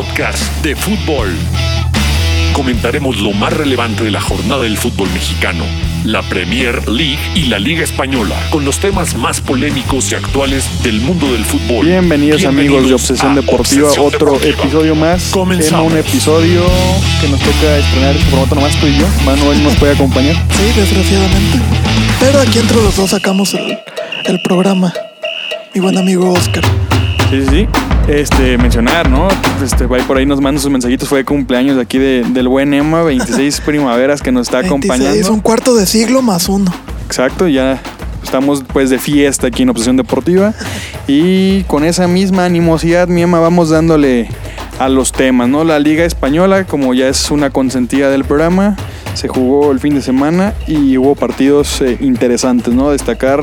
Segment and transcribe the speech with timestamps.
[0.00, 1.28] podcast de fútbol.
[2.54, 5.62] Comentaremos lo más relevante de la jornada del fútbol mexicano,
[6.06, 11.02] la Premier League y la Liga Española, con los temas más polémicos y actuales del
[11.02, 11.84] mundo del fútbol.
[11.84, 14.62] Bienvenidos, amigos de Obsesión Deportiva, Obsesión otro Deportiva.
[14.62, 15.24] episodio más.
[15.32, 15.86] Comenzamos.
[15.88, 16.62] En un episodio
[17.20, 19.06] que nos toca estrenar este formato nomás tú y yo.
[19.26, 20.34] Manuel nos puede acompañar.
[20.56, 21.58] Sí, desgraciadamente.
[22.20, 23.78] Pero aquí entre los dos sacamos el,
[24.24, 24.94] el programa.
[25.74, 26.64] Mi buen amigo Oscar.
[27.30, 27.89] Sí, sí, sí.
[28.10, 29.28] Este, mencionar, ¿no?
[29.62, 31.08] Este, por ahí nos manda sus mensajitos.
[31.08, 35.32] Fue cumpleaños de aquí de, del buen Emma, 26 primaveras que nos está 26, acompañando.
[35.32, 36.74] un cuarto de siglo más uno.
[37.06, 37.80] Exacto, ya
[38.24, 40.54] estamos pues de fiesta aquí en Obsesión Deportiva.
[41.06, 44.28] Y con esa misma animosidad, mi Emma, vamos dándole
[44.80, 45.62] a los temas, ¿no?
[45.62, 48.76] La Liga Española, como ya es una consentida del programa,
[49.14, 52.90] se jugó el fin de semana y hubo partidos eh, interesantes, ¿no?
[52.90, 53.40] Destacar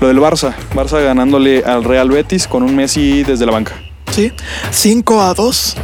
[0.00, 0.54] lo del Barça.
[0.74, 3.72] Barça ganándole al Real Betis con un Messi desde la banca.
[4.10, 4.32] Sí,
[4.70, 5.76] 5 a 2.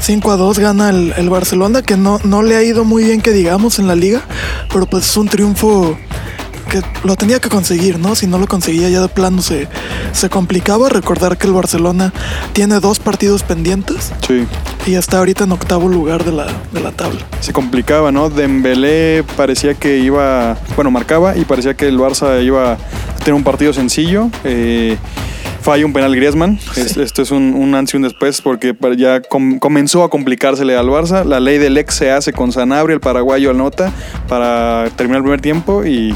[0.00, 3.20] 5 a 2 gana el, el Barcelona, que no, no le ha ido muy bien
[3.20, 4.22] que digamos en la liga,
[4.72, 5.98] pero pues es un triunfo
[6.68, 8.14] que lo tenía que conseguir, ¿no?
[8.14, 9.66] Si no lo conseguía ya de plano se,
[10.12, 10.88] se complicaba.
[10.88, 12.12] Recordar que el Barcelona
[12.52, 14.46] tiene dos partidos pendientes Sí.
[14.86, 17.20] y está ahorita en octavo lugar de la, de la tabla.
[17.40, 18.30] Se complicaba, ¿no?
[18.30, 22.76] Dembélé parecía que iba, bueno, marcaba y parecía que el Barça iba a
[23.18, 24.30] tener un partido sencillo.
[24.44, 24.96] Eh,
[25.60, 26.58] falla un penal Griezmann.
[26.76, 30.76] Es- esto es un, un antes y un después porque ya com- comenzó a complicársele
[30.76, 31.24] al Barça.
[31.24, 33.92] La ley del ex se hace con Sanabria, el paraguayo anota
[34.28, 36.14] para terminar el primer tiempo y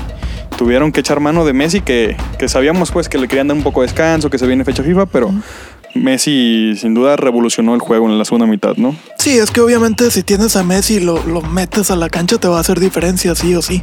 [0.62, 3.64] tuvieron que echar mano de Messi que, que sabíamos pues que le querían dar un
[3.64, 5.34] poco de descanso, que se viene fecha FIFA, pero
[5.96, 8.94] Messi sin duda revolucionó el juego en la segunda mitad, ¿no?
[9.18, 12.38] Sí, es que obviamente si tienes a Messi y lo, lo metes a la cancha
[12.38, 13.82] te va a hacer diferencia, sí o sí.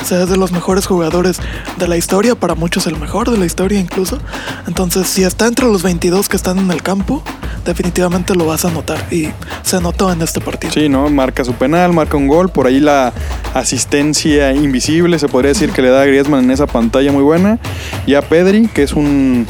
[0.00, 1.40] O sea, es de los mejores jugadores
[1.76, 4.18] de la historia, para muchos el mejor de la historia incluso.
[4.66, 7.22] Entonces, si está entre los 22 que están en el campo,
[7.68, 8.98] definitivamente lo vas a notar.
[9.12, 9.28] Y
[9.62, 10.72] se notó en este partido.
[10.72, 11.08] Sí, ¿no?
[11.10, 12.48] Marca su penal, marca un gol.
[12.48, 13.12] Por ahí la
[13.54, 17.58] asistencia invisible, se podría decir que le da a Griezmann en esa pantalla muy buena.
[18.06, 19.46] Y a Pedri, que es un,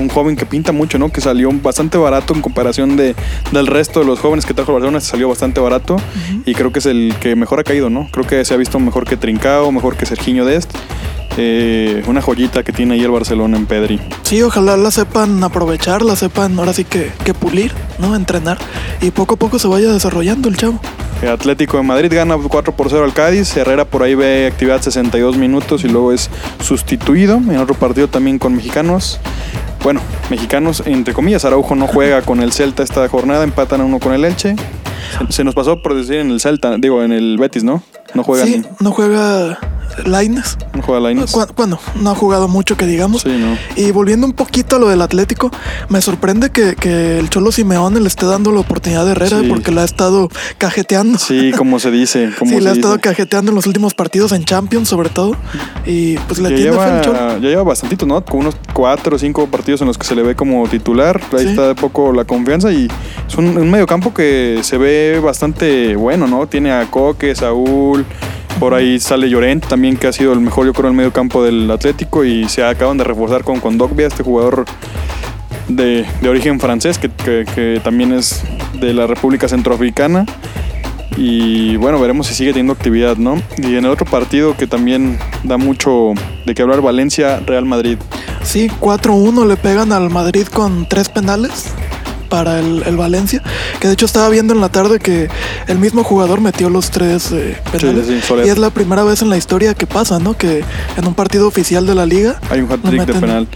[0.00, 1.10] un joven que pinta mucho, ¿no?
[1.10, 3.14] Que salió bastante barato en comparación de,
[3.52, 5.00] del resto de los jóvenes que trajo el Barcelona.
[5.00, 5.96] Salió bastante barato.
[6.46, 8.08] Y creo que es el que mejor ha caído, ¿no?
[8.12, 10.72] Creo que se ha visto mejor que Trincao, mejor que Serginho Dest.
[11.36, 14.00] Eh, una joyita que tiene ahí el Barcelona en Pedri.
[14.22, 18.16] Sí, ojalá la sepan aprovechar, la sepan ahora sí que, que pulir, ¿no?
[18.16, 18.58] Entrenar.
[19.00, 20.80] Y poco a poco se vaya desarrollando el chavo.
[21.22, 23.54] El Atlético de Madrid gana 4 por 0 al Cádiz.
[23.54, 26.30] Herrera por ahí ve actividad 62 minutos y luego es
[26.64, 27.36] sustituido.
[27.36, 29.20] En otro partido también con mexicanos.
[29.82, 31.44] Bueno, mexicanos entre comillas.
[31.44, 33.44] Araujo no juega con el Celta esta jornada.
[33.44, 34.56] Empatan a uno con el Elche.
[35.28, 37.82] Se, se nos pasó por decir en el Celta, digo en el Betis, ¿no?
[38.14, 39.58] No juega, Sí, no juega
[40.06, 40.56] Laines.
[40.74, 41.52] no juega.
[41.56, 43.22] Bueno, no ha jugado mucho que digamos.
[43.22, 43.56] Sí, ¿no?
[43.76, 45.50] Y volviendo un poquito a lo del Atlético,
[45.88, 49.46] me sorprende que, que el Cholo Simeone le esté dando la oportunidad de Herrera Sí.
[49.48, 50.28] porque la ha estado
[50.58, 51.18] cajeteando.
[51.18, 52.30] Sí, como se dice.
[52.38, 52.80] Como Sí, se le ha dice.
[52.80, 55.36] estado cajeteando en los últimos partidos en Champions, sobre todo.
[55.84, 57.18] Y pues le Ya tiene fe lleva, el Cholo.
[57.18, 58.24] ya lleva bastantito, ¿no?
[58.24, 61.20] Con unos cuatro o cinco partidos en los que se le ve como titular.
[61.32, 61.48] Ahí Sí.
[61.50, 62.88] está de poco la confianza y
[63.28, 66.46] es un, un mediocampo que se ve bastante bueno, ¿no?
[66.46, 67.99] Tiene a Coque, Saúl,
[68.58, 71.12] por ahí sale Llorente también, que ha sido el mejor, yo creo, en el medio
[71.12, 74.64] campo del Atlético y se acaban de reforzar con Condogbia, este jugador
[75.68, 78.42] de, de origen francés, que, que- también es
[78.80, 80.26] de la República Centroafricana.
[81.16, 83.40] Y bueno, veremos si sigue teniendo actividad, ¿no?
[83.58, 86.12] Y en el otro partido que también da mucho
[86.46, 87.98] de qué hablar, Valencia-Real Madrid.
[88.42, 91.74] Sí, 4-1 le pegan al Madrid con tres penales
[92.30, 93.42] para el, el Valencia.
[93.80, 95.28] Que de hecho estaba viendo en la tarde que
[95.66, 98.06] el mismo jugador metió los tres eh, penales.
[98.06, 98.46] sí, Soler.
[98.46, 100.34] y es la primera vez en la historia que pasa, ¿no?
[100.36, 100.64] Que
[100.96, 102.40] en un partido oficial de la liga.
[102.48, 103.48] Hay un hat-trick de penal.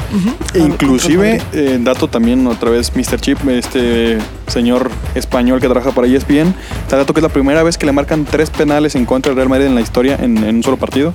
[0.53, 3.19] E al- inclusive, eh, dato también otra vez, Mr.
[3.21, 7.79] Chip, este señor español que trabaja para ESPN, está dato que es la primera vez
[7.79, 10.57] que le marcan tres penales en contra del Real Madrid en la historia en, en
[10.57, 11.15] un solo partido.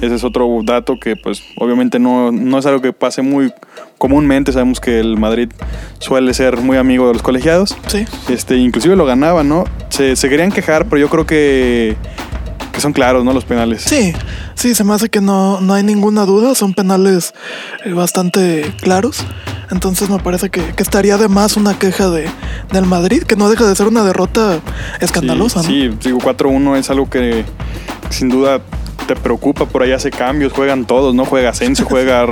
[0.00, 3.52] Ese es otro dato que pues obviamente no, no es algo que pase muy
[3.98, 5.50] comúnmente, sabemos que el Madrid
[5.98, 7.76] suele ser muy amigo de los colegiados.
[7.88, 9.64] Sí, Este, inclusive lo ganaba, ¿no?
[9.90, 11.96] Se, se querían quejar, pero yo creo que,
[12.72, 13.32] que son claros, ¿no?
[13.32, 13.82] Los penales.
[13.82, 14.12] sí,
[14.54, 16.54] sí, se me hace que no, no hay ninguna duda.
[16.54, 17.34] Son penales
[17.84, 19.24] eh, bastante claros.
[19.70, 22.28] Entonces me parece que, que estaría de más una queja de,
[22.72, 24.60] del Madrid, que no deja de ser una derrota
[25.00, 25.92] escandalosa, sí, ¿no?
[25.92, 27.44] Sí, digo, 4-1 es algo que
[28.10, 28.60] sin duda
[29.14, 31.24] te preocupa, por ahí hace cambios, juegan todos, ¿no?
[31.24, 32.26] Juega Asensio, juega,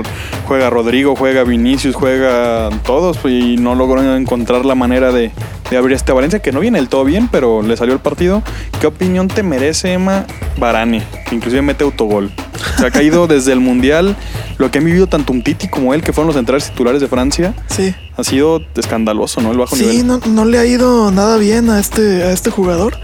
[0.46, 5.32] juega Rodrigo, juega Vinicius, juega todos y no logró encontrar la manera de,
[5.70, 8.44] de abrir este Valencia, que no viene del todo bien, pero le salió el partido.
[8.80, 10.24] ¿Qué opinión te merece, Emma
[10.56, 11.02] Barane?
[11.28, 12.30] Que inclusive mete autogol.
[12.78, 14.14] Se ha caído desde el Mundial.
[14.58, 17.06] Lo que han vivido tanto un Titi como él, que fueron los centrales titulares de
[17.08, 17.94] Francia, Sí.
[18.16, 19.50] ha sido escandaloso, ¿no?
[19.52, 20.06] El bajo Sí, nivel.
[20.06, 22.96] no, no le ha ido nada bien a este, a este jugador.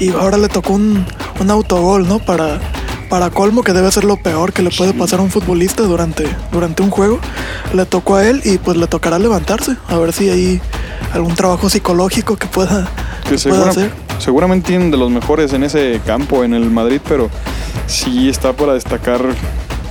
[0.00, 1.04] Y ahora le tocó un,
[1.40, 2.18] un autogol, ¿no?
[2.18, 2.58] Para,
[3.08, 6.26] para colmo, que debe ser lo peor que le puede pasar a un futbolista durante,
[6.52, 7.18] durante un juego.
[7.72, 9.76] Le tocó a él y pues le tocará levantarse.
[9.88, 10.60] A ver si hay
[11.12, 12.88] algún trabajo psicológico que pueda,
[13.24, 13.90] que que pueda segura- hacer.
[14.18, 17.30] seguramente tienen de los mejores en ese campo, en el Madrid, pero
[17.86, 19.20] sí está para destacar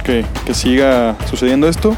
[0.03, 1.95] que, que siga sucediendo esto.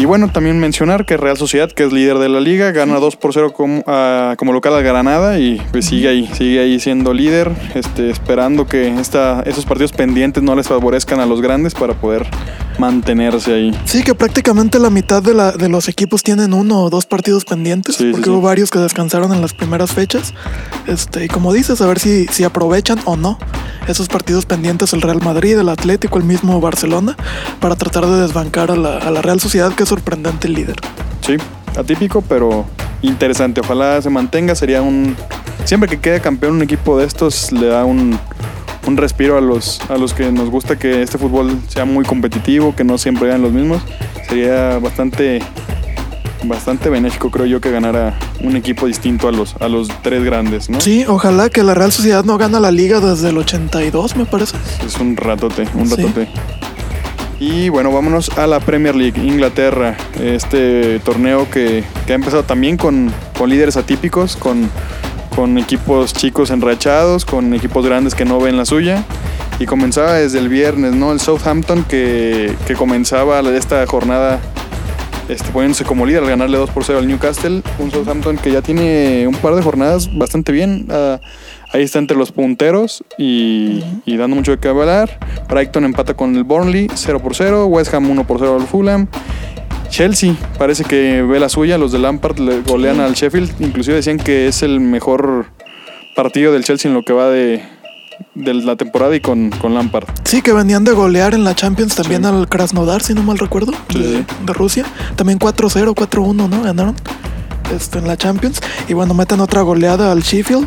[0.00, 3.16] Y bueno, también mencionar que Real Sociedad, que es líder de la liga, gana 2
[3.16, 7.12] por 0 como, ah, como local al Granada y pues sigue ahí, sigue ahí siendo
[7.12, 11.94] líder, este, esperando que esta, esos partidos pendientes no les favorezcan a los grandes para
[11.94, 12.28] poder
[12.78, 13.78] mantenerse ahí.
[13.84, 17.44] Sí, que prácticamente la mitad de, la, de los equipos tienen uno o dos partidos
[17.44, 18.30] pendientes, Sí, porque sí.
[18.30, 20.32] hubo varios que descansaron en las primeras fechas.
[20.86, 23.38] Este, y como dices, a ver si, si aprovechan o no
[23.86, 27.16] esos partidos pendientes el Real Madrid, el Atlético, el mismo Barcelona,
[27.60, 30.76] para tratar de desbancar a la, a la Real Sociedad, que es sorprendente el líder.
[31.26, 31.36] Sí,
[31.76, 32.64] atípico, pero
[33.02, 33.60] interesante.
[33.60, 34.54] Ojalá se mantenga.
[34.54, 35.16] Sería un.
[35.64, 38.18] Siempre que quede campeón un equipo de estos, le da un,
[38.88, 42.74] un respiro a los, a los que nos gusta que este fútbol sea muy competitivo,
[42.74, 43.80] que no siempre sean los mismos.
[44.28, 45.40] Sería bastante.
[46.44, 50.70] Bastante benéfico, creo yo, que ganara un equipo distinto a los, a los tres grandes,
[50.70, 50.80] ¿no?
[50.80, 54.56] Sí, ojalá que la Real Sociedad no gana la liga desde el 82, me parece.
[54.86, 55.96] Es un ratote, un Sí.
[55.96, 56.28] ratote.
[57.40, 59.96] Y bueno, vámonos a la Premier League, Inglaterra.
[60.22, 64.70] Este torneo que, que ha empezado también con, con líderes atípicos, con,
[65.38, 69.04] con equipos chicos enrachados, con equipos grandes que no ven la suya.
[69.60, 71.12] Y comenzaba desde el viernes, ¿no?
[71.12, 74.40] El Southampton que, que comenzaba esta jornada
[75.28, 77.62] este, poniéndose como líder al ganarle 2 por 0 al Newcastle.
[77.78, 80.88] Un Southampton que ya tiene un par de jornadas bastante bien.
[80.90, 81.20] Ah,
[81.72, 85.20] ahí está entre los punteros y, y dando mucho de qué hablar.
[85.48, 87.66] Brighton empata con el Burnley 0 por 0.
[87.66, 89.06] West Ham 1 por 0 al Fulham.
[89.90, 91.78] Chelsea parece que ve la suya.
[91.78, 93.50] Los de Lampard le golean al Sheffield.
[93.60, 95.46] Inclusive decían que es el mejor
[96.16, 97.62] partido del Chelsea en lo que va de,
[98.34, 100.06] de la temporada y con, con Lampard.
[100.24, 102.28] Sí, que venían de golear en la Champions también Sí.
[102.28, 104.24] al Krasnodar, si no mal recuerdo, Sí, de, sí.
[104.44, 104.84] de Rusia.
[105.16, 106.62] También 4-0, 4-1, ¿no?
[106.62, 106.94] Ganaron
[107.74, 108.60] este, en la Champions.
[108.88, 110.66] Y bueno, meten otra goleada al Sheffield,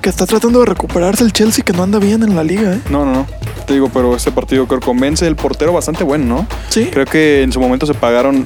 [0.00, 2.80] que está tratando de recuperarse el Chelsea, que no anda bien en la liga, ¿eh?
[2.90, 3.26] No, no, no.
[3.66, 5.26] Te digo, pero este partido creo que convence.
[5.26, 6.46] El portero bastante bueno, ¿no?
[6.68, 8.44] Sí, Creo que en su momento se pagaron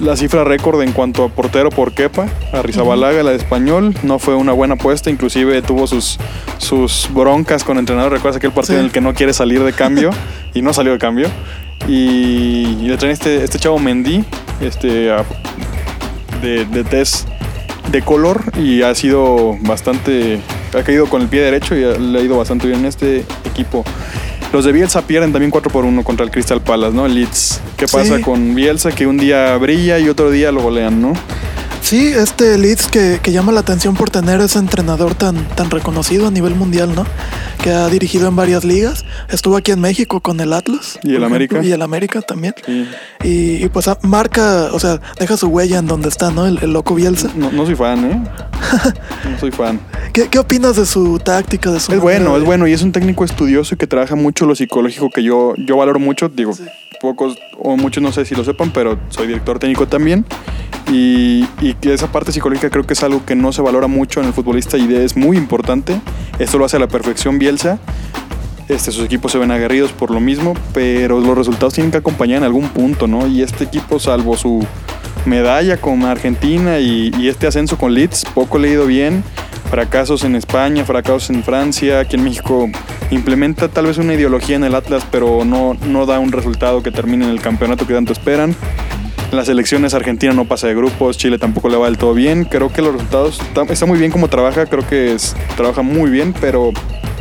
[0.00, 3.94] la cifra récord en cuanto a portero por Kepa, a Rizabalaga, la de español.
[4.04, 6.18] No fue una buena apuesta, inclusive tuvo sus,
[6.58, 8.12] sus broncas con el entrenador.
[8.12, 8.80] ¿Recuerdas aquel partido Sí.
[8.80, 10.10] en el que no quiere salir de cambio?
[10.54, 11.28] y no salió de cambio.
[11.86, 14.24] Y, y le traen este, este chavo Mendy,
[14.60, 15.24] este, a-
[16.42, 17.28] de, de test
[17.90, 20.40] de color y ha sido bastante.
[20.78, 23.24] Ha caído con el pie derecho y ha- le ha ido bastante bien en este
[23.46, 23.84] equipo.
[24.52, 27.06] Los de Bielsa pierden también 4 por 1 contra el Crystal Palace, ¿no?
[27.06, 27.60] El Leeds.
[27.76, 27.96] ¿Qué Sí.
[27.96, 28.92] pasa con Bielsa?
[28.92, 31.12] Que un día brilla y otro día lo golean, ¿no?
[31.80, 36.26] Sí, este Leeds que, que llama la atención por tener ese entrenador tan, tan reconocido
[36.26, 37.04] a nivel mundial, ¿no?
[37.62, 39.04] Que ha dirigido en varias ligas.
[39.30, 40.98] Estuvo aquí en México con el Atlas.
[41.02, 41.62] Y el América.
[41.62, 42.54] Y el América también.
[42.64, 42.86] Sí.
[43.24, 46.46] Y, y, pues ah, marca, o sea, deja su huella en donde está, ¿no?
[46.46, 47.30] El, el loco Bielsa.
[47.34, 48.22] No, no soy fan, ¿eh?
[49.30, 49.80] No soy fan.
[50.12, 52.82] ¿Qué, qué opinas de su táctica, de su Es bueno, de- es bueno y es
[52.82, 56.28] un técnico estudioso y que trabaja mucho lo psicológico que yo, yo valoro mucho.
[56.28, 56.52] Digo,
[57.00, 60.24] pocos o muchos no sé si lo sepan, pero soy director técnico también.
[60.90, 64.20] Y, y que esa parte psicológica creo que es algo que no se valora mucho
[64.20, 66.00] en el futbolista y es muy importante.
[66.38, 67.78] Esto lo hace a la perfección Bielsa.
[68.68, 72.38] Este, sus equipos se ven aguerridos por lo mismo, pero los resultados tienen que acompañar
[72.38, 73.26] en algún punto, ¿no?
[73.26, 74.64] Y este equipo, salvo su
[75.24, 79.24] medalla con Argentina y, y este ascenso con Leeds, poco le ha ido bien.
[79.70, 82.68] Fracasos en España, fracasos en Francia, aquí en México
[83.10, 86.90] implementa tal vez una ideología en el Atlas, pero no, no da un resultado que
[86.90, 88.54] termine en el campeonato que tanto esperan.
[89.32, 92.44] Las elecciones Argentina no pasa de grupos, Chile tampoco le va del todo bien.
[92.44, 93.38] Creo que los resultados
[93.70, 96.70] está, muy bien como trabaja, creo que es- trabaja muy bien, pero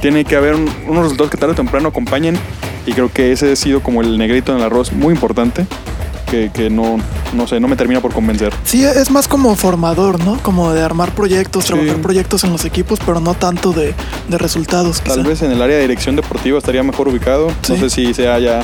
[0.02, 2.38] tiene que haber un- unos resultados que tarde o temprano acompañen
[2.86, 5.68] y creo que ese ha sido como el negrito en el arroz muy importante
[6.32, 6.98] que, que no,
[7.34, 8.54] no sé, no me termina por convencer.
[8.64, 10.38] Sí, es más como formador, ¿no?
[10.44, 11.74] Como de armar proyectos, Sí.
[11.74, 13.94] trabajar proyectos en los equipos, pero no tanto de,
[14.30, 15.02] de resultados.
[15.02, 15.28] Tal quizá.
[15.28, 17.52] vez en el área de dirección deportiva estaría mejor ubicado.
[17.70, 18.62] No sé si sea ya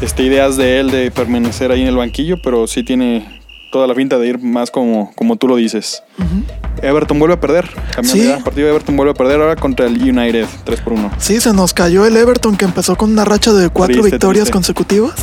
[0.00, 3.40] este, ideas de él de permanecer ahí en el banquillo, pero sí tiene
[3.72, 6.02] toda la finta de ir más como, como tú lo dices.
[6.82, 7.68] Everton vuelve a perder.
[8.02, 8.24] Sí.
[8.24, 11.12] ya, partido de Everton vuelve a perder ahora contra el United, 3 por 1.
[11.18, 14.44] Sí, se nos cayó el Everton que empezó con una racha de cuatro Triste, victorias
[14.44, 14.52] triste.
[14.52, 15.14] consecutivas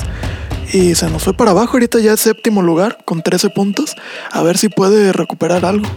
[0.71, 1.73] y se nos fue para abajo.
[1.73, 3.95] Ahorita ya es séptimo lugar con 13 puntos.
[4.31, 5.87] A ver si puede recuperar algo.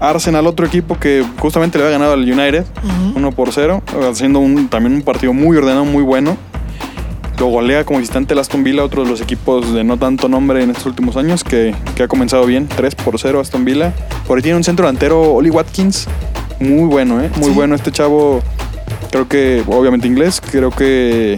[0.00, 2.66] Arsenal, otro equipo que justamente le había ganado al United,
[3.14, 6.36] 1 por 0, haciendo un, también un partido muy ordenado, muy bueno.
[7.38, 10.62] Lo golea como visitante el Aston Villa, otro de los equipos de no tanto nombre
[10.62, 13.92] en estos últimos años, que, que ha comenzado bien, 3 por 0 Aston Villa.
[14.26, 16.08] Por ahí tiene un centro delantero, Oli Watkins,
[16.60, 17.30] muy bueno, ¿eh?
[17.36, 17.54] Muy Sí.
[17.54, 18.40] bueno este chavo,
[19.10, 21.36] creo que, obviamente inglés, creo que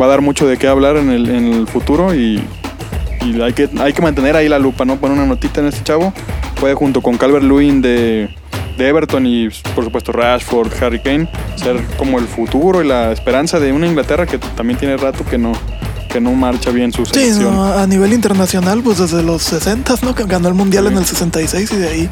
[0.00, 2.42] va a dar mucho de qué hablar en el, en el futuro y,
[3.24, 4.96] y hay, que, hay que mantener ahí la lupa, ¿no?
[4.96, 6.12] Poner una notita en este chavo.
[6.60, 8.28] Puede junto con Calvert Lewin de,
[8.76, 13.60] de Everton y por supuesto Rashford, Harry Kane, ser como el futuro y la esperanza
[13.60, 15.52] de una Inglaterra que también tiene rato que no,
[16.10, 17.54] que no marcha bien su Sí, selección.
[17.54, 20.14] no, a nivel internacional, pues desde los 60, ¿no?
[20.14, 20.92] Que ganó el Mundial Sí.
[20.92, 22.10] en el 66 y de ahí,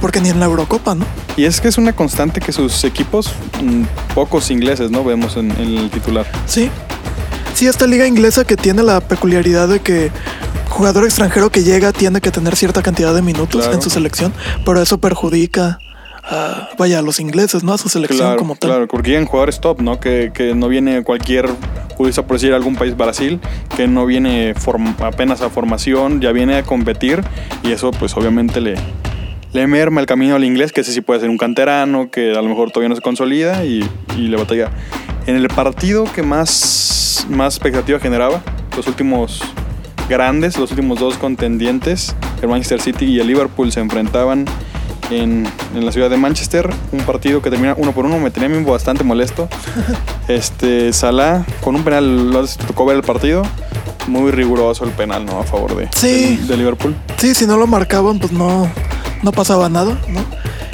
[0.00, 1.04] porque ni en la Eurocopa, ¿no?
[1.36, 3.30] Y es que es una constante que sus equipos,
[3.62, 3.82] mm,
[4.14, 5.04] pocos ingleses, ¿no?
[5.04, 6.26] Vemos en, en el titular.
[6.46, 6.70] Sí.
[7.54, 10.10] Sí, esta liga inglesa que tiene la peculiaridad de que
[10.68, 13.74] jugador extranjero que llega tiene que tener cierta cantidad de minutos Claro.
[13.74, 14.32] en su selección,
[14.64, 15.78] pero eso perjudica
[16.30, 17.72] a, vaya, a los ingleses, ¿no?
[17.72, 18.70] A su selección Claro, como tal.
[18.70, 19.98] claro, porque llegan jugadores top, ¿no?
[20.00, 21.48] Que, que no viene cualquier
[21.96, 23.40] futbolista, por decir algún país, Brasil,
[23.76, 27.22] que no viene form- apenas a formación, ya viene a competir
[27.62, 28.74] y eso pues obviamente le,
[29.52, 32.42] le merma el camino al inglés, que ese sí puede ser un canterano, que a
[32.42, 34.70] lo mejor todavía no se consolida y, y le batalla.
[35.26, 38.42] En el partido que más, más expectativa generaba,
[38.76, 39.42] los últimos
[40.08, 44.44] grandes, los últimos dos contendientes, el Manchester City y el Liverpool se enfrentaban
[45.10, 48.48] en, en la ciudad de Manchester, un partido que termina uno por uno, me tenía
[48.48, 49.48] a mí bastante molesto.
[50.28, 53.42] Este, Salah, con un penal, ¿lo tocó ver el partido,
[54.08, 55.38] muy riguroso el penal, ¿no?
[55.40, 56.36] A favor de, Sí.
[56.36, 56.94] de, de Liverpool.
[57.16, 58.70] Sí, si no lo marcaban, pues no,
[59.22, 60.20] no pasaba nada, ¿no?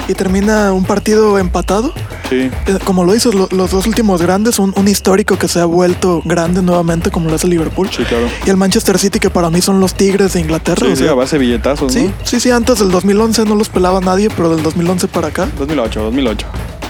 [0.09, 1.93] Y termina un partido empatado.
[2.29, 5.65] Sí, Eh, Como lo lo- los dos últimos grandes, un, un histórico que se ha
[5.65, 7.87] vuelto grande nuevamente, como lo hace Liverpool.
[7.91, 8.27] sí, claro.
[8.45, 10.85] Y el Manchester City, que para mí son los Tigres de Inglaterra.
[10.85, 12.13] Sí, o sí, sea, a base de billetazos, sí, ¿no?
[12.23, 16.01] sí, sí, antes del 2011 no los pelaba nadie, pero del 2011 para acá, 2008,
[16.03, 16.47] 2008.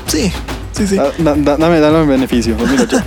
[0.08, 0.32] sí,
[0.72, 0.96] sí, sí.
[0.96, 2.98] Da- da- da- dame, dame beneficio, 2008.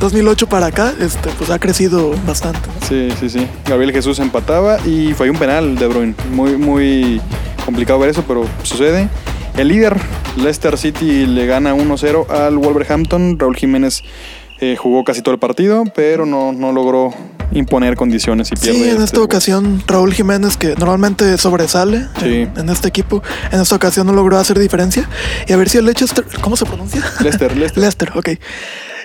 [0.00, 2.60] 2008 para acá, este, pues ha crecido bastante.
[2.80, 2.86] ¿no?
[2.86, 3.46] Sí, sí, sí.
[3.66, 6.14] Gabriel Jesús empataba y fue un penal de Bruyne.
[6.32, 7.20] Muy, muy
[7.64, 9.08] complicado ver eso, pero sucede.
[9.56, 9.96] El líder,
[10.36, 13.38] Leicester City, le gana 1-0 al Wolverhampton.
[13.38, 14.02] Raúl Jiménez
[14.60, 17.12] eh, jugó casi todo el partido, pero no, no logró
[17.52, 18.78] imponer condiciones y pierde.
[18.78, 19.24] Sí, en este esta juego.
[19.24, 22.42] ocasión Raúl Jiménez, que normalmente sobresale Sí.
[22.42, 25.08] en, en este equipo, en esta ocasión no logró hacer diferencia.
[25.48, 27.02] Y a ver si el Leicester, ¿cómo se pronuncia?
[27.20, 27.78] Leicester, Leicester.
[27.82, 28.28] Leicester, ok.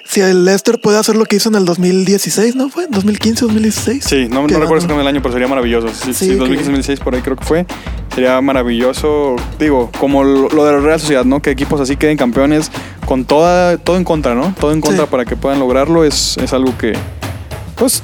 [0.07, 2.87] Si el Leicester puede hacer lo que hizo en el 2016, ¿no fue?
[2.87, 4.03] ¿2015, 2016?
[4.05, 5.89] Sí, no, no recuerdo exactamente el año, pero sería maravilloso.
[5.89, 7.65] Sí, Sí, sí, que- 2015-2016 por ahí creo que fue.
[8.13, 11.41] Sería maravilloso, digo, como lo, lo de la Real Sociedad, ¿no?
[11.41, 12.71] Que equipos así queden campeones
[13.05, 14.53] con toda, todo en contra, ¿no?
[14.59, 15.11] Todo en contra Sí.
[15.11, 16.93] para que puedan lograrlo es, es algo que,
[17.75, 18.03] pues,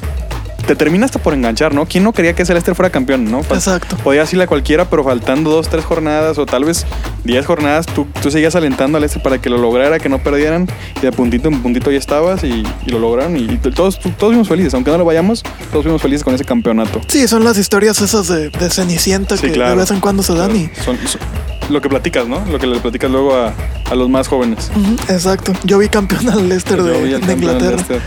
[0.65, 1.85] te termina hasta por enganchar, ¿no?
[1.85, 3.43] ¿Quién no quería que Celeste fuera campeón, no?
[3.43, 3.97] Fa- Exacto.
[3.97, 6.85] Podías irle a cualquiera, pero faltando dos, tres jornadas o tal vez
[7.23, 10.67] diez jornadas, tú, tú seguías alentando al este para que lo lograra, que no perdieran.
[10.97, 13.37] Y de puntito en puntito ya estabas y, y lo lograron.
[13.37, 16.45] Y, y todos, todos fuimos felices, aunque no lo vayamos, todos fuimos felices con ese
[16.45, 17.01] campeonato.
[17.07, 19.71] Sí, son las historias esas de, de Cenicienta Sí, que claro.
[19.71, 20.69] de vez en cuando se dan y...
[20.83, 21.21] Son- son-
[21.69, 22.43] lo que platicas, ¿no?
[22.51, 23.53] Lo que le platicas luego a,
[23.89, 24.69] a los más jóvenes.
[25.07, 25.53] Exacto.
[25.63, 27.69] Yo vi campeón al Leicester de, de Inglaterra.
[27.77, 28.01] Leicester.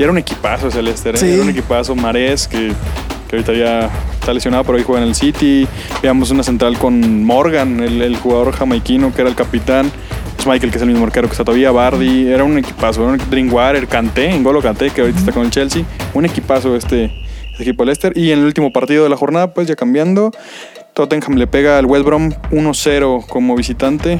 [0.00, 1.18] Y era un equipazo ese Leicester, ¿eh?
[1.18, 1.30] Sí.
[1.30, 1.94] Era un equipazo.
[1.94, 2.72] Marés, que,
[3.28, 5.68] que ahorita ya está lesionado, pero hoy juega en el City.
[6.02, 9.92] Veamos una central con Morgan, el, el jugador jamaiquino que era el capitán.
[10.46, 11.70] Michael, que es el mismo arquero que está todavía.
[11.70, 12.28] Bardi.
[12.28, 13.02] Era un equipazo.
[13.02, 15.84] Era un Drinkwater, Kanté, Ngolo Kanté, que ahorita está con el Chelsea.
[16.14, 17.12] Un equipazo este,
[17.50, 18.16] este equipo de Leicester.
[18.16, 20.30] Y en el último partido de la jornada, pues ya cambiando.
[20.94, 24.18] Tottenham le pega al West Brom 1-0 como visitante.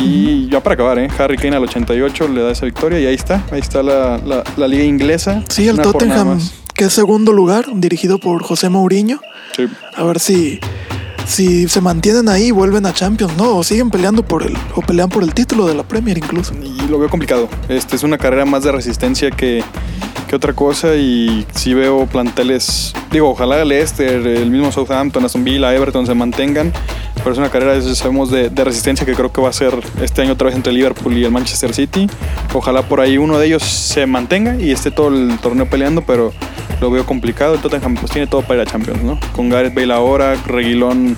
[0.00, 1.08] Y ya para acabar, ¿eh?
[1.18, 4.44] Harry Kane al 88 le da esa victoria y ahí está, ahí está la, la-
[4.56, 5.42] la liga inglesa.
[5.48, 6.40] Sí, el Una Tottenham,
[6.74, 9.20] que es segundo lugar, dirigido por José Mourinho.
[9.56, 9.66] Sí.
[9.96, 10.58] A ver si,
[11.26, 13.56] si se mantienen ahí y vuelven a Champions, ¿no?
[13.56, 16.52] O siguen peleando por el, o pelean por el título de la Premier incluso.
[16.62, 17.48] Y lo veo complicado.
[17.68, 19.62] Este es una carrera más de resistencia que,
[20.28, 25.44] que otra cosa y sí veo planteles, digo, ojalá el Leicester, el mismo Southampton, Aston
[25.44, 26.72] Villa, Everton se mantengan,
[27.24, 30.22] pero es una carrera, sabemos, de, de resistencia que creo que va a ser este
[30.22, 32.06] año otra vez entre Liverpool y el Manchester City.
[32.52, 36.32] Ojalá por ahí uno de ellos se mantenga y esté todo el torneo peleando, pero
[36.80, 37.54] lo veo complicado.
[37.54, 39.18] El Tottenham pues tiene todo para ir a Champions, ¿no?
[39.34, 41.16] Con Gareth Bale ahora, Reguilón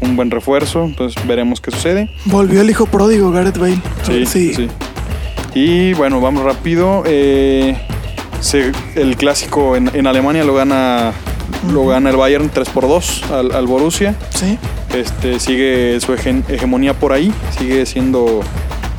[0.00, 2.10] un buen refuerzo, entonces veremos qué sucede.
[2.26, 3.78] Volvió el hijo pródigo, Gareth Bale.
[4.26, 4.68] Sí, sí.
[5.54, 7.04] Y bueno, vamos rápido.
[7.06, 7.76] Eh,
[8.40, 11.12] se- el clásico en, en Alemania lo gana,
[11.72, 14.14] lo gana el Bayern 3 por 2 al, al Borussia.
[14.30, 14.58] sí.
[14.94, 18.42] Este, sigue su hege- hegemonía por ahí, sigue siendo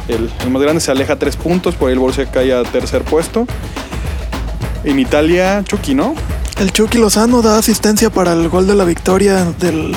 [0.10, 3.03] el, el más grande, se aleja tres puntos, por ahí el Borussia cae a tercer
[3.03, 3.48] puesto.
[4.84, 6.13] En Italia, Chucky, ¿no?
[6.60, 9.95] El Chucky Lozano da asistencia para el gol de la victoria del,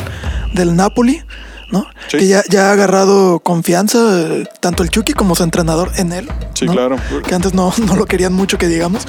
[0.54, 1.22] del Napoli.
[1.70, 1.84] ¿no?
[2.06, 2.16] Sí.
[2.16, 6.26] Que ya, ya ha agarrado confianza, eh, tanto el Chucky como su entrenador en él.
[6.54, 6.72] Sí, ¿no?
[6.72, 6.96] claro.
[7.26, 9.06] Que antes no, no lo querían mucho, que digamos.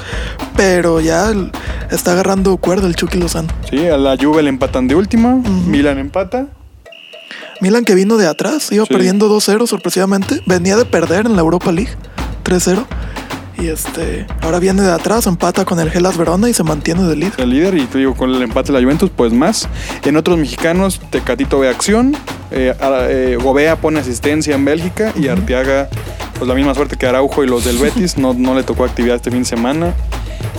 [0.57, 1.51] Pero ya el-
[1.91, 3.49] está agarrando cuerda el Chucky Lozano.
[3.69, 6.47] Sí, a la Juve le empatan de última, Milan empata.
[7.61, 8.93] Milan que vino de atrás, iba Sí.
[8.93, 10.41] perdiendo 2-0 sorpresivamente.
[10.45, 11.91] Venía de perder en la Europa League
[12.43, 12.85] 3-0.
[13.57, 17.17] Y este, ahora viene de atrás, empata con el Gelas Verona y se mantiene de
[17.17, 17.33] líder.
[17.39, 19.67] el líder y te digo con el empate de la Juventus pues más
[20.05, 22.15] en otros mexicanos Tecatito ve acción
[22.51, 25.89] eh, eh, Gobea pone asistencia en Bélgica y Arteaga
[26.37, 29.17] pues la misma suerte que Araujo y los del Betis no, no le tocó actividad
[29.17, 29.93] este fin de semana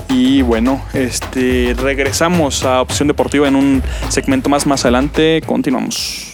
[0.08, 6.30] y bueno este regresamos a opción deportiva en un segmento más más adelante continuamos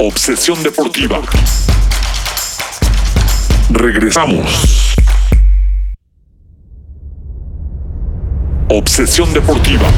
[0.00, 1.20] Obsesión deportiva.
[3.68, 4.94] Regresamos.
[8.68, 9.88] Obsesión deportiva.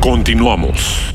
[0.00, 1.05] Continuamos.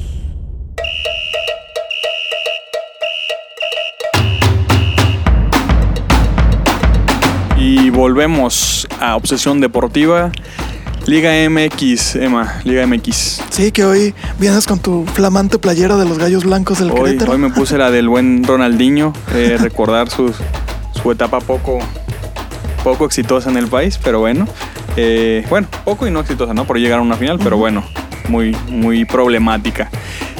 [7.91, 10.31] Volvemos a obsesión deportiva
[11.05, 16.17] Liga MX Emma Liga MX Sí, que hoy vienes con tu flamante playera de los
[16.17, 17.31] Gallos Blancos del Hoy, Querétaro.
[17.33, 20.35] hoy me puse la del buen Ronaldinho, eh, recordar sus-
[21.01, 21.79] su etapa poco,
[22.83, 24.47] poco exitosa en el país, pero bueno.
[24.97, 26.65] Eh, bueno, poco y no exitosa, ¿no?
[26.65, 27.83] Por llegar a una final, pero bueno,
[28.27, 29.89] muy, muy problemática.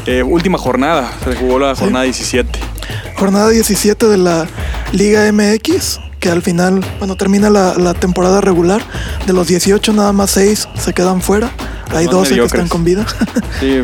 [0.05, 1.81] Eh, última jornada, se jugó la Sí.
[1.81, 2.60] jornada 17.
[3.15, 4.48] Jornada 17 de la
[4.91, 8.82] Liga MX, que al final, bueno, termina la, la temporada regular.
[9.25, 11.51] De los 18, nada más 6 se quedan fuera.
[11.90, 13.06] Hay más 12 que están con vida.
[13.60, 13.82] Sí,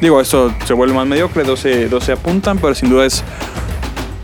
[0.00, 3.24] digo, esto se vuelve más mediocre, 12, 12 apuntan, pero sin duda es,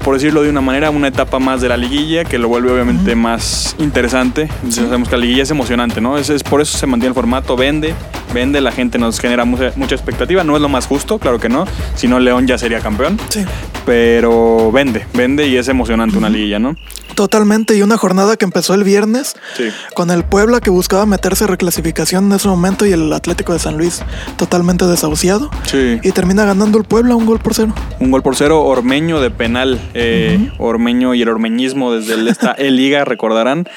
[0.04, 3.14] por decirlo de una manera, una etapa más de la liguilla que lo vuelve obviamente
[3.14, 4.48] más interesante.
[4.64, 6.18] Ya Sabemos que la liguilla es emocionante, ¿no?
[6.18, 7.94] Es, es por eso se mantiene el formato, vende,
[8.32, 10.44] vende, la gente nos genera mucha, mucha expectativa.
[10.44, 11.64] No es lo más justo, claro que no,
[11.94, 13.44] si no León ya sería campeón, sí,
[13.84, 16.76] pero vende, vende y es emocionante una liguilla, ¿no?
[17.14, 17.76] totalmente.
[17.76, 19.64] Y una jornada que empezó el viernes Sí.
[19.94, 23.58] con el Puebla que buscaba meterse a reclasificación en ese momento y el Atlético de
[23.58, 24.00] San Luis
[24.36, 25.50] totalmente desahuciado.
[25.66, 26.00] Sí.
[26.02, 27.74] Y termina ganando el Puebla un gol por cero.
[28.00, 29.78] Un gol por cero, Ormeño de penal.
[29.92, 33.68] eh, Ormeño y el ormeñismo desde el, esta E-Liga, recordarán.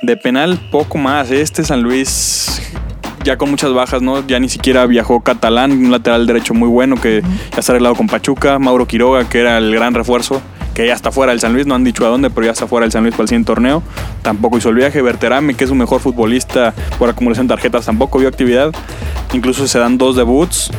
[0.00, 1.32] De penal, poco más.
[1.32, 2.62] Este San Luis,
[3.26, 4.24] ya con muchas bajas, ¿no?
[4.24, 8.06] Ya ni siquiera viajó Catalán, un lateral derecho muy bueno que ya está arreglado con
[8.06, 8.60] Pachuca.
[8.60, 10.40] Mauro Quiroga, que era el gran refuerzo,
[10.76, 11.66] que ya está fuera del San Luis.
[11.66, 13.46] No han dicho a dónde, pero ya está fuera del San Luis para el siguiente
[13.46, 13.82] torneo.
[14.22, 15.00] Tampoco hizo el viaje.
[15.02, 18.72] Berterame, que es un mejor futbolista por acumulación de tarjetas, tampoco vio actividad.
[19.32, 20.70] Incluso se dan dos debuts.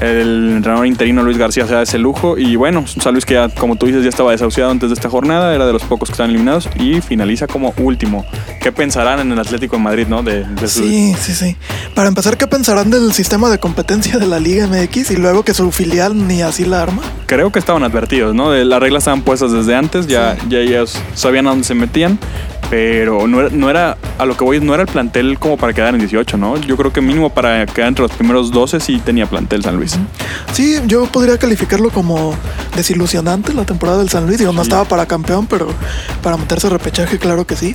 [0.00, 2.36] El entrenador interino Luis García se da ese lujo.
[2.36, 5.08] Y bueno, San Luis que ya, como tú dices, ya estaba desahuciado antes de esta
[5.08, 5.54] jornada.
[5.54, 6.68] Era de los pocos que están eliminados.
[6.76, 8.24] Y finaliza como último.
[8.60, 10.24] ¿Qué pensarán en el Atlético de Madrid, no?
[10.24, 11.56] De, de su- Sí, sí, sí.
[11.94, 15.54] Para empezar, ¿qué pensarán del sistema de competencia de la Liga MX y luego que
[15.54, 17.02] su filial ni así la arma?
[17.26, 18.50] Creo que estaban advertidos, ¿no?
[18.50, 20.06] De- Las reglas estaban puestas desde antes.
[20.06, 22.18] Ya, ya ellos sabían a dónde se metían.
[22.70, 25.74] Pero no era, no era, a lo que voy, no era el plantel como para
[25.74, 26.56] quedar en 18, ¿no?
[26.56, 29.98] Yo creo que mínimo para quedar entre los primeros 12 sí tenía plantel San Luis.
[30.54, 32.34] Sí, yo podría calificarlo como
[32.74, 34.38] desilusionante la temporada del San Luis.
[34.38, 34.68] Digo, no Sí.
[34.68, 35.68] estaba para campeón, pero
[36.22, 37.74] para meterse a repechaje, claro que sí.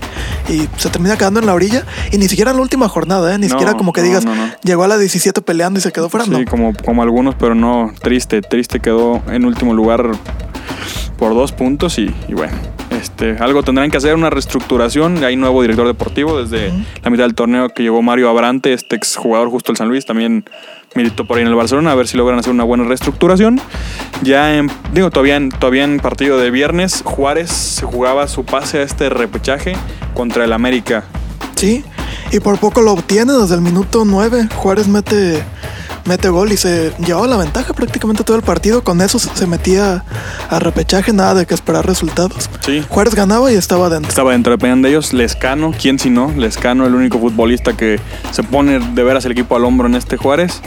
[0.49, 1.83] Y se termina quedando en la orilla.
[2.11, 3.37] Y ni siquiera en la última jornada, ¿eh?
[3.37, 4.25] Ni No, siquiera como que no, digas,
[4.63, 6.25] llegó a la 17 peleando y se quedó fuera.
[6.25, 6.43] Sí, no.
[6.45, 10.09] como, como algunos, pero no, triste, triste quedó en último lugar
[11.19, 12.57] por dos puntos y, y bueno,
[12.89, 16.71] este, algo tendrán que hacer, una reestructuración, hay nuevo director deportivo desde
[17.03, 20.45] la mitad del torneo que llegó Mario Abrante, este exjugador justo del San Luis, también
[20.95, 23.61] militó por ahí en el Barcelona, a ver si logran hacer una buena reestructuración.
[24.23, 28.79] Ya en, digo, todavía en, todavía en partido de viernes, Juárez se jugaba su pase
[28.79, 29.73] a este repechaje
[30.13, 31.03] contra el América.
[31.55, 31.83] Sí,
[32.31, 34.49] y por poco lo obtiene desde el minuto 9.
[34.55, 35.43] Juárez mete,
[36.07, 38.83] mete gol y se llevaba la ventaja prácticamente todo el partido.
[38.83, 40.03] Con eso se metía
[40.49, 42.49] a repechaje, nada de que esperar resultados.
[42.65, 42.83] Sí.
[42.87, 44.09] Juárez ganaba y estaba dentro.
[44.09, 45.13] Estaba dentro, dependían de ellos.
[45.13, 46.31] Lescano, ¿quién si no?
[46.35, 47.99] Lescano, el único futbolista que
[48.31, 50.61] se pone de veras el equipo al hombro en este Juárez.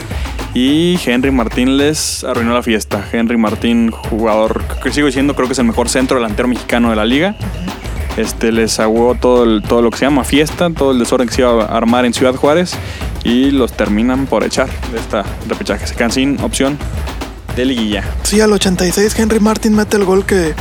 [0.53, 3.03] Y Henry Martín les arruinó la fiesta.
[3.11, 6.95] Henry Martín, jugador que sigo diciendo, creo que es el mejor centro delantero mexicano de
[6.95, 7.35] la liga.
[8.17, 11.33] Este les aguó todo, el- todo lo que se llama fiesta, todo el desorden que
[11.33, 12.73] se iba a armar en Ciudad Juárez.
[13.23, 15.85] Y los terminan por echar de esta repechaje.
[15.87, 16.77] Se quedan sin opción
[17.55, 18.03] de liguilla.
[18.23, 20.53] Sí, al 86 Henry Martin mete el gol que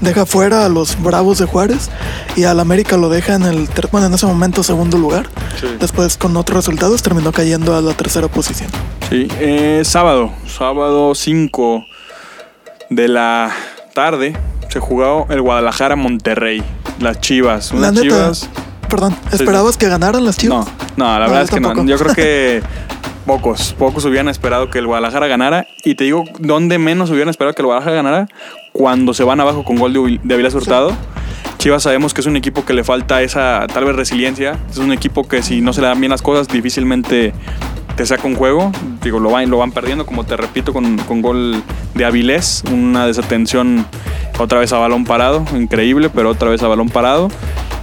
[0.00, 1.88] deja fuera a los Bravos de Juárez
[2.36, 5.26] y al América lo deja en el, bueno, en ese momento segundo lugar.
[5.60, 5.68] Sí.
[5.80, 8.68] Después con otros resultados terminó cayendo a la tercera posición.
[9.08, 11.84] Sí, eh, sábado, sábado 5
[12.90, 13.50] de la
[13.94, 14.36] tarde
[14.68, 16.62] se jugó el Guadalajara Monterrey.
[17.00, 18.48] Las Chivas, La unas neta, Chivas.
[18.88, 19.16] perdón.
[19.30, 19.36] sí.
[19.36, 20.66] ¿Esperabas que ganaran las chivas?
[20.66, 21.84] No, no, la No, verdad es que no.
[21.84, 22.62] Yo creo que
[23.26, 25.66] pocos, pocos hubieran esperado que el Guadalajara ganara.
[25.84, 28.28] Y te digo, ¿dónde menos hubieran esperado que el Guadalajara ganara?
[28.72, 30.92] Cuando se van abajo con gol de, de Avilés Hurtado.
[31.62, 34.58] Chivas sabemos que es un equipo que le falta esa tal vez resiliencia.
[34.68, 37.32] Es un equipo que si no se le dan bien las cosas difícilmente
[37.94, 38.72] te saca un juego.
[39.00, 41.62] Digo, lo van, lo van perdiendo, como te repito, con, con gol
[41.94, 42.64] de Avilés.
[42.72, 43.86] Una desatención
[44.40, 45.44] otra vez a balón parado.
[45.54, 47.28] Increíble, pero otra vez a balón parado.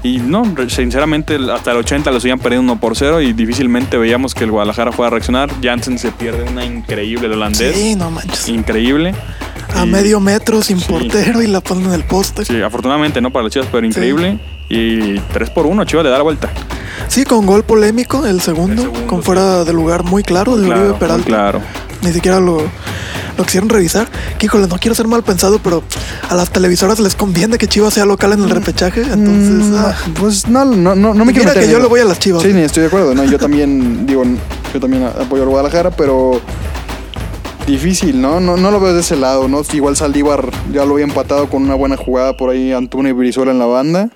[0.04, 4.36] Y no, sinceramente hasta el 80 lo seguían perdiendo 1 por 0 y difícilmente veíamos
[4.36, 5.50] que el Guadalajara fuera a reaccionar.
[5.64, 7.78] Jansen se pierde una increíble el holandés.
[7.78, 8.50] Sí, no manches.
[8.50, 9.16] Increíble.
[9.76, 10.86] A Y- medio metro sin Sí.
[10.90, 12.46] portero y la ponen en el poste.
[12.46, 12.54] Sí.
[12.56, 14.40] Sí, afortunadamente no para las Chivas, pero increíble.
[14.70, 16.50] Y 3 por 1, Chivas le da la vuelta.
[17.28, 19.26] con gol polémico, el segundo, El segundo, con sí.
[19.26, 21.26] fuera de lugar muy claro de Claro, Uribe muy Peralta.
[21.26, 21.62] claro.
[22.02, 22.62] Ni siquiera lo,
[23.38, 24.08] lo quisieron revisar.
[24.38, 25.84] Que híjole, no quiero ser mal pensado, pero
[26.30, 29.02] a las televisoras les conviene que Chivas sea local en el repechaje.
[29.02, 31.88] Entonces, Mm, ah, pues no, no, no, no me quiero mira meter que yo le
[31.88, 32.44] voy a las Chivas.
[32.44, 33.14] Sí, ni estoy de acuerdo.
[33.16, 34.24] No, yo también, digo,
[34.74, 36.40] yo también apoyo al Guadalajara, pero
[37.70, 38.40] difícil, ¿no?
[38.40, 38.58] ¿no?
[38.58, 39.62] No lo veo de ese lado, ¿no?
[39.74, 43.52] Igual Saldívar ya lo había empatado con una buena jugada por ahí, Antonio y Brizuela
[43.52, 44.10] en la banda.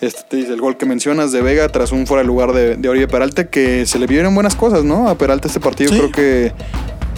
[0.00, 3.08] Este el gol que mencionas de Vega tras un fuera de lugar de, de Oribe
[3.08, 5.08] Peralta, que se le vieron buenas cosas, ¿no?
[5.08, 5.98] A Peralta este partido Sí.
[5.98, 6.52] creo que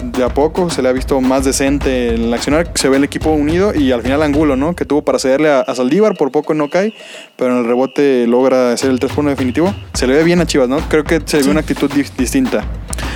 [0.03, 3.03] de a poco se le ha visto más decente en el accionar, se ve el
[3.03, 4.75] equipo unido y al final Angulo, ¿no?
[4.75, 6.93] Que tuvo para cederle a, a Saldívar, por poco no cae,
[7.35, 9.73] pero en el rebote logra hacer el 3 por 1 definitivo.
[9.93, 10.79] Se le ve bien a Chivas, ¿no?
[10.89, 12.63] Creo que se le ve una actitud di- distinta.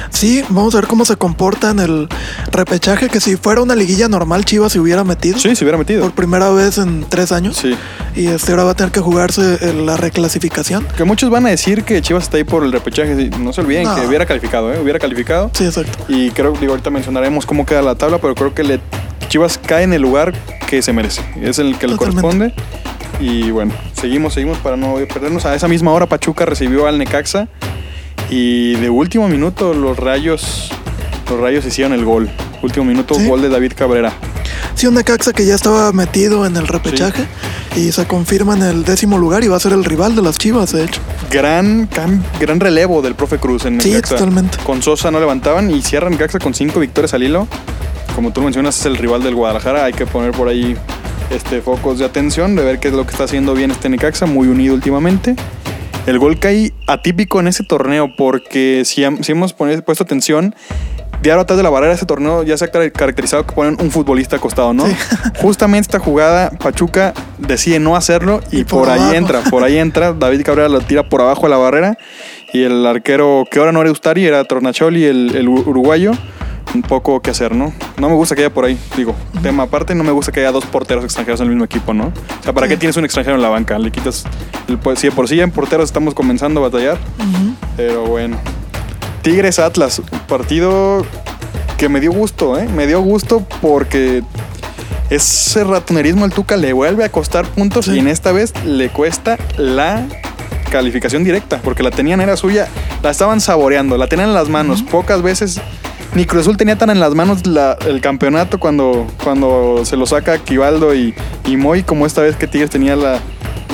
[0.09, 2.07] Sí, vamos a ver cómo se comporta en el
[2.51, 3.09] repechaje.
[3.09, 5.39] Que si fuera una liguilla normal, Chivas se hubiera metido.
[5.39, 6.03] Sí, se hubiera metido.
[6.03, 7.57] Por primera vez en tres años.
[7.57, 7.75] Sí.
[8.15, 10.85] Y este ahora va a tener que jugarse en la reclasificación.
[10.95, 13.15] Que muchos van a decir que Chivas está ahí por el repechaje.
[13.39, 13.95] No se olviden No.
[13.95, 14.79] que hubiera calificado, ¿eh?
[14.79, 15.49] Hubiera calificado.
[15.53, 15.97] Sí, exacto.
[16.07, 18.79] Y creo, digo, ahorita mencionaremos cómo queda la tabla, pero creo que le,
[19.29, 20.33] Chivas cae en el lugar
[20.67, 21.21] que se merece.
[21.41, 22.53] Es el que le corresponde.
[23.19, 25.45] Y bueno, seguimos, seguimos para no perdernos.
[25.45, 27.47] A esa misma hora Pachuca recibió al Necaxa.
[28.29, 30.71] Y de último minuto los rayos,
[31.29, 32.29] los rayos hicieron el gol.
[32.61, 33.27] Último minuto, Sí.
[33.27, 34.13] gol de David Cabrera.
[34.75, 37.25] Sí, un Necaxa que ya estaba metido en el repechaje
[37.75, 40.37] y se confirma en el décimo lugar y va a ser el rival de las
[40.37, 41.01] Chivas, de hecho.
[41.29, 41.89] Gran,
[42.39, 44.15] gran relevo del profe Cruz en Sí, Necaxa.
[44.15, 44.57] totalmente.
[44.63, 47.47] Con Sosa no levantaban y cierran Necaxa con cinco victorias al hilo.
[48.15, 49.85] Como tú mencionas, es el rival del Guadalajara.
[49.85, 50.75] Hay que poner por ahí
[51.29, 54.25] este, focos de atención, de ver qué es lo que está haciendo bien este Necaxa,
[54.25, 55.35] muy unido últimamente.
[56.05, 60.53] El gol cae atípico en ese torneo porque si, si hemos puesto atención,
[61.23, 63.89] diario atrás de la barrera ese torneo ya se ha car- caracterizado que ponen un
[63.89, 64.85] futbolista acostado, ¿no?
[64.85, 64.95] Sí.
[65.41, 69.77] Justamente esta jugada, Pachuca decide no hacerlo y, Y por por, ahí entra, por ahí
[69.77, 71.97] entra, David Cabrera lo tira por abajo de la barrera
[72.53, 76.11] y el arquero, que ahora no era Ustari, era Tornacholi, el, el uruguayo,
[76.75, 77.73] un poco que hacer, ¿no?
[77.97, 80.51] No me gusta que haya por ahí, digo, tema aparte, no me gusta que haya
[80.51, 82.05] dos porteros extranjeros en el mismo equipo, ¿no?
[82.39, 83.79] O sea, ¿para qué tienes un extranjero en la banca?
[83.79, 84.23] Le quitas,
[84.67, 86.97] el, pues, si de por sí ya en porteros estamos comenzando a batallar,
[87.75, 88.37] pero bueno.
[89.23, 91.05] Tigres Atlas, partido
[91.77, 92.67] que me dio gusto, ¿eh?
[92.67, 94.21] Me dio gusto porque
[95.09, 97.93] ese ratonerismo al Tuca le vuelve a costar puntos Sí.
[97.95, 100.05] y en esta vez le cuesta la
[100.71, 102.67] calificación directa, porque la tenían, era suya,
[103.01, 104.81] la estaban saboreando, la tenían en las manos.
[104.83, 105.61] Pocas veces
[106.15, 110.05] ni Cruz Azul tenía tan en las manos la- el campeonato cuando, cuando se lo
[110.05, 111.13] saca Quivaldo y,
[111.45, 113.19] y Moy, como esta vez que Tigres tenía la,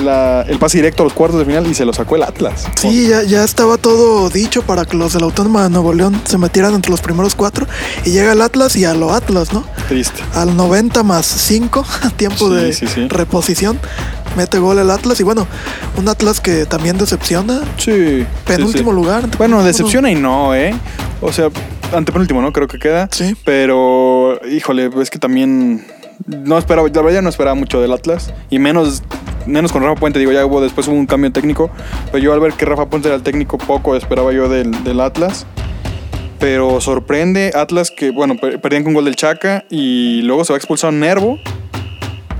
[0.00, 2.66] la- el pase directo a los cuartos de final y se lo sacó el Atlas.
[2.80, 6.20] Sí, ya, ya estaba todo dicho para que los de la Autónoma de Nuevo León
[6.24, 7.66] se metieran entre los primeros cuatro.
[8.04, 9.64] Y llega el Atlas y a lo Atlas, ¿no?
[9.88, 10.20] Triste.
[10.34, 11.84] Al 90 más 5,
[12.16, 13.08] tiempo Sí, de sí, sí.
[13.08, 13.78] reposición.
[14.36, 15.46] Mete gol el Atlas y bueno,
[15.96, 17.62] un Atlas que también decepciona.
[17.78, 18.24] Sí.
[18.46, 19.28] Penúltimo lugar.
[19.38, 20.72] Bueno, decepciona y no, ¿eh?
[21.20, 21.48] O sea,
[21.92, 22.52] antepenúltimo, ¿no?
[22.52, 23.08] Creo que queda.
[23.10, 23.34] Sí.
[23.44, 25.84] Pero, híjole, es que también.
[26.26, 28.32] No esperaba, la verdad ya no esperaba mucho del Atlas.
[28.50, 29.02] Y menos,
[29.46, 30.18] menos con Rafa Puente.
[30.18, 31.70] Digo, ya hubo después hubo un cambio técnico.
[32.12, 35.46] Pero yo al ver que Rafa Puente era el técnico, poco esperaba yo del, Atlas.
[36.38, 39.64] Pero sorprende Atlas que, bueno, per- perdían con gol del Chaca.
[39.70, 41.38] Y luego se va expulsado Nervo.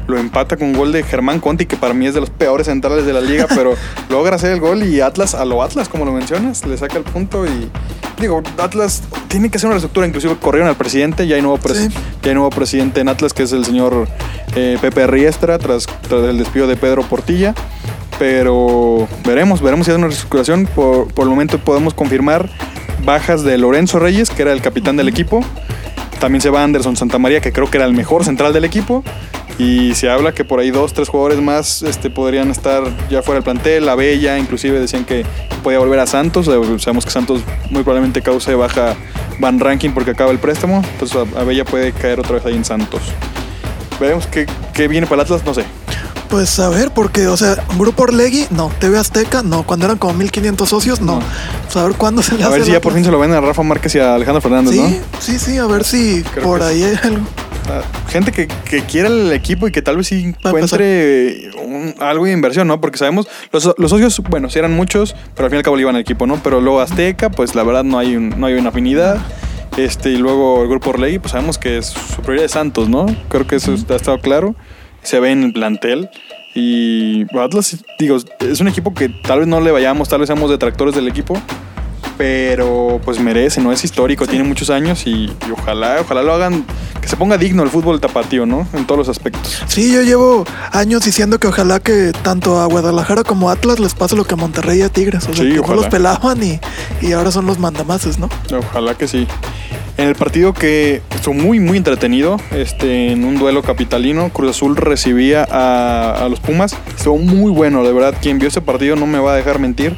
[0.07, 2.67] Lo empata con un gol de Germán Conti, que para mí es de los peores
[2.67, 3.75] centrales de la liga, pero
[4.09, 7.05] logra hacer el gol y Atlas, a lo Atlas, como lo mencionas, le saca el
[7.05, 7.71] punto y
[8.21, 11.89] digo, Atlas tiene que hacer una reestructura, inclusive corrieron al presidente, ya hay nuevo, pres-
[11.89, 11.89] Sí.
[12.23, 14.09] ya hay nuevo presidente en Atlas, que es el señor
[14.57, 17.55] eh, Pepe Riestra, tras, tras el despido de Pedro Portilla,
[18.19, 22.51] pero veremos, veremos si hay una reestructuración, por, por el momento podemos confirmar
[23.05, 25.41] bajas de Lorenzo Reyes, que era el capitán del equipo,
[26.19, 29.03] también se va Anderson Santamaría, que creo que era el mejor central del equipo.
[29.63, 33.37] Y se habla que por ahí dos, tres jugadores más este, podrían estar ya fuera
[33.41, 33.85] del plantel.
[33.85, 35.27] La Bella, inclusive decían que
[35.63, 36.49] podía volver a Santos.
[36.49, 38.95] Eh, Sabemos que Santos muy probablemente cause baja
[39.39, 40.83] Van Ranking porque acaba el préstamo.
[40.93, 43.03] Entonces a- Abella puede caer otra vez ahí en Santos.
[44.01, 45.65] Veremos qué, qué viene para el Atlas, no sé.
[46.31, 48.71] Pues a ver, porque, o sea, Grupo Orlegui, no.
[48.79, 49.65] TV Azteca, no.
[49.65, 51.17] Cuando eran como 1500 socios, no.
[51.19, 51.23] No.
[51.65, 53.19] Pues a ver cuándo se le A hace ver si ya por fin se lo
[53.19, 55.21] ven a Rafa Márquez y a Alejandro Fernández, Sí, ¿no?
[55.21, 57.27] sí, sí, a ver si Creo por ahí hay algo.
[58.09, 62.33] Gente que, que quiera el equipo y que tal vez sí encuentre un- algo de
[62.33, 62.81] inversión, ¿no?
[62.81, 65.77] Porque sabemos, los, los socios, bueno, sí eran muchos, pero al fin y al cabo
[65.77, 66.41] le iban al equipo, ¿no?
[66.43, 69.19] Pero luego Azteca, pues la verdad no hay, un- no hay una afinidad.
[69.77, 73.07] Este, y luego el grupo Orlegui, pues sabemos que es su prioridad es Santos, ¿no?
[73.29, 74.55] Creo que eso ha estado claro.
[75.03, 76.11] Se ve en el plantel.
[76.55, 80.51] Y Atlas, digo, es un equipo que tal vez no le vayamos, tal vez seamos
[80.51, 81.41] detractores del equipo,
[82.21, 83.73] pero pues merece, ¿no?
[83.73, 85.11] Es histórico, tiene muchos años y,
[85.49, 86.67] y ojalá, ojalá lo hagan,
[87.01, 88.69] que se ponga digno el fútbol tapatío, ¿no?
[88.75, 89.63] En todos los aspectos.
[89.69, 93.95] Sí, yo llevo años diciendo que ojalá que tanto a Guadalajara como a Atlas les
[93.95, 95.27] pase lo que a Monterrey y a Tigres.
[95.31, 95.77] O sea, Sí, que ojalá.
[95.77, 96.61] no los pelaban y,
[97.01, 98.29] y ahora son los mandamases, ¿no?
[98.55, 99.27] Ojalá que sí.
[99.97, 104.77] En el partido que estuvo muy, muy entretenido, este, en un duelo capitalino, Cruz Azul
[104.77, 106.77] recibía a, a los Pumas.
[106.95, 108.15] Estuvo muy bueno, de verdad.
[108.21, 109.97] Quien vio ese partido no me va a dejar mentir.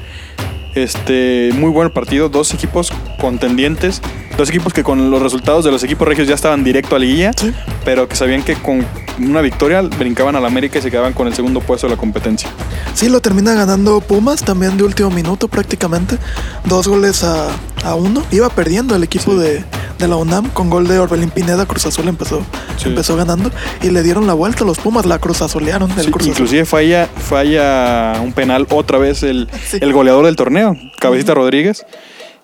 [0.74, 4.00] Este, muy buen partido, dos equipos contendientes,
[4.36, 7.32] dos equipos que con los resultados de los equipos regios ya estaban directo a liguilla,
[7.36, 7.52] Sí.
[7.84, 8.84] pero que sabían que con
[9.18, 11.96] una victoria brincaban a la América y se quedaban con el segundo puesto de la
[11.98, 12.48] competencia.
[12.94, 16.16] Sí, lo termina ganando Pumas también de último minuto prácticamente.
[16.64, 17.48] Dos goles a,
[17.84, 18.22] a uno.
[18.30, 19.64] Iba perdiendo el equipo de,
[19.98, 21.66] de la UNAM con gol de Orbelín Pineda.
[21.66, 22.42] Cruz Azul empezó,
[22.78, 22.88] Sí.
[22.88, 23.50] empezó ganando
[23.82, 25.04] y le dieron la vuelta a los Pumas.
[25.06, 25.90] La Cruz Azulearon.
[25.92, 26.30] El Sí, Cruz Azul.
[26.32, 29.78] inclusive falla, falla un penal otra vez el, Sí.
[29.80, 31.84] el goleador del torneo, Cabecita Rodríguez.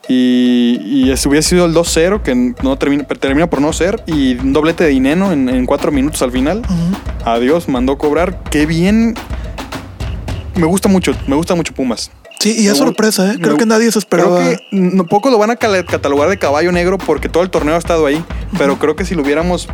[0.08, 4.02] Y, y ese hubiera sido el 2-0, que no termina, termina por no ser.
[4.06, 6.62] Y un doblete de Dineno en, en cuatro minutos al final.
[7.24, 8.42] Adiós, mandó cobrar.
[8.50, 9.14] Qué bien.
[10.54, 12.10] Me gusta mucho, me gusta mucho Pumas.
[12.40, 13.36] Sí, y es sorpresa, ¿eh?
[13.40, 14.38] Creo me- que nadie se esperaba.
[14.38, 17.74] Creo que no, poco lo van a catalogar de caballo negro porque todo el torneo
[17.74, 18.22] ha estado ahí.
[18.56, 19.68] Pero creo que si lo hubiéramos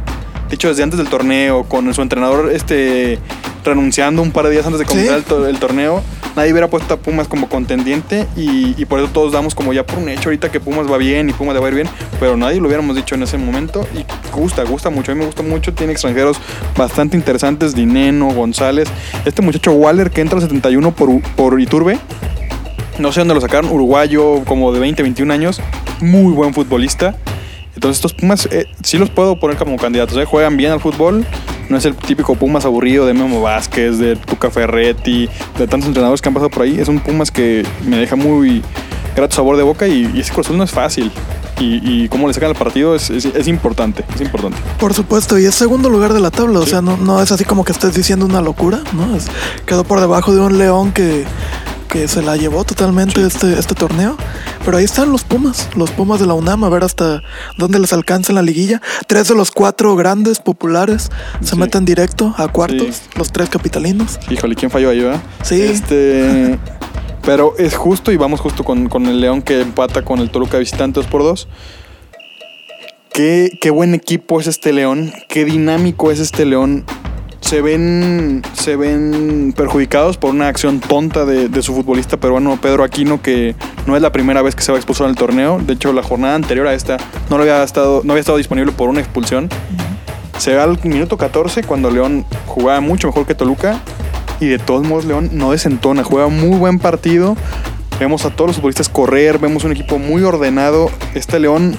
[0.50, 3.18] dicho desde antes del torneo, con su entrenador este
[3.64, 5.18] renunciando un par de días antes de comenzar Sí.
[5.20, 6.02] el, to- el torneo,
[6.36, 9.86] nadie hubiera puesto a Pumas como contendiente y, y por eso todos damos como ya
[9.86, 11.88] por un hecho ahorita que Pumas va bien y Pumas le va a ir bien,
[12.20, 14.04] pero nadie lo hubiéramos dicho en ese momento y
[14.36, 16.36] gusta, gusta mucho, a mí me gusta mucho, tiene extranjeros
[16.76, 18.86] bastante interesantes, Dineno, González,
[19.24, 21.98] este muchacho Waller que entra al 71 por, por Iturbe,
[22.98, 25.60] no sé dónde lo sacaron, uruguayo, como de 20, 21 años,
[26.00, 27.14] muy buen futbolista.
[27.74, 30.24] Entonces estos Pumas eh, sí los puedo poner como candidatos, ¿eh?
[30.24, 31.26] juegan bien al fútbol,
[31.68, 36.20] no es el típico Pumas aburrido de Memo Vázquez, de Tuca Ferretti, de tantos entrenadores
[36.22, 38.62] que han pasado por ahí, es un Pumas que me deja muy
[39.16, 41.10] grato sabor de boca y, y ese Cruz no es fácil.
[41.60, 44.58] Y, y cómo le sacan el partido es, es- es importante, es importante.
[44.80, 47.44] Por supuesto, y es segundo lugar de la tabla, o sea, no, no es así
[47.44, 49.14] como que estés diciendo una locura, ¿no?
[49.14, 49.26] Es-
[49.64, 51.24] quedó por debajo de un León que,
[51.94, 54.16] que se la llevó totalmente este, este torneo.
[54.64, 57.22] Pero ahí están los Pumas, los Pumas de la UNAM, a ver hasta
[57.56, 58.82] dónde les alcanza en la liguilla.
[59.06, 61.56] Tres de los cuatro grandes populares se Sí.
[61.56, 63.02] meten directo a cuartos, Sí.
[63.16, 64.18] los tres capitalinos.
[64.28, 65.22] Híjole, ¿quién falló ahí, verdad?
[65.44, 65.62] Sí.
[65.62, 66.58] Este,
[67.22, 70.58] pero es justo y vamos justo con, con el León que empata con el Toluca
[70.58, 71.46] visitante 2 por 2
[73.12, 76.84] Qué, qué buen equipo es este León, qué dinámico es este León.
[77.44, 83.20] Se ven, se ven perjudicados por una acción tonta de, su futbolista peruano Pedro Aquino,
[83.20, 83.54] que
[83.86, 85.60] no es la primera vez que se va a expulsar en el torneo.
[85.60, 86.96] De hecho, la jornada anterior a esta
[87.28, 89.50] no, había, estado, no había estado disponible por una expulsión.
[90.38, 93.78] Se va al minuto 14 cuando León jugaba mucho mejor que Toluca
[94.40, 97.36] y de todos modos León no desentona, juega muy buen partido.
[98.00, 100.90] Vemos a todos los futbolistas correr, vemos un equipo muy ordenado.
[101.14, 101.76] Este León,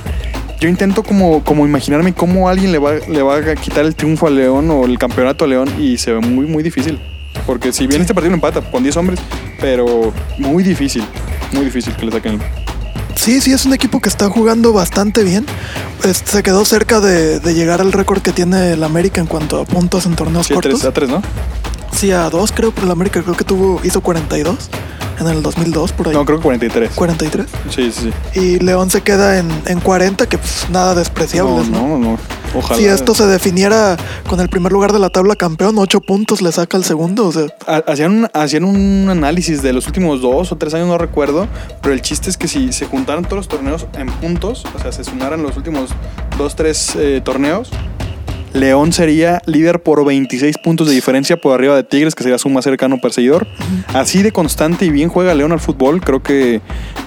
[0.60, 4.28] yo intento como, como imaginarme cómo alguien le va, le va a quitar el triunfo
[4.28, 7.00] a León o el campeonato a León y se ve muy, muy difícil.
[7.46, 9.20] Porque si bien este partido lo empata con 10 hombres,
[9.60, 11.04] pero muy difícil,
[11.52, 12.40] muy difícil que le saquen el
[13.16, 15.46] Sí, sí, es un equipo que está jugando bastante bien.
[16.02, 19.60] Pues, se quedó cerca de, de llegar al récord que tiene el América en cuanto
[19.62, 20.74] a puntos en torneos Sí, a cortos.
[20.82, 21.22] tres, a tres, ¿no?
[21.94, 24.70] Sí, a dos creo, pero el América creo que tuvo, hizo 42
[25.20, 26.14] en el 2002 por ahí.
[26.14, 26.92] No, creo que 43.
[26.96, 27.48] 43.
[27.70, 28.40] Sí, sí, sí.
[28.40, 31.68] Y León se queda en, en 40, que pues nada despreciable.
[31.70, 32.18] No, no, no.
[32.58, 32.78] Ojalá.
[32.80, 33.98] Si esto se definiera
[34.30, 37.26] con el primer lugar de la tabla campeón, 8 puntos le saca el segundo.
[37.28, 40.88] O sea, Ha- Hacían un, hacían un análisis de los últimos dos o tres años,
[40.88, 41.48] no recuerdo,
[41.82, 44.92] pero el chiste es que si se juntaran todos los torneos en puntos, o sea,
[44.94, 45.90] se sumaran los últimos
[46.38, 47.72] dos, tres eh, torneos,
[48.56, 52.48] León sería líder por 26 puntos de diferencia por arriba de Tigres, que sería su
[52.50, 53.46] más cercano perseguidor.
[53.94, 56.62] Así de constante y bien juega León al fútbol, creo que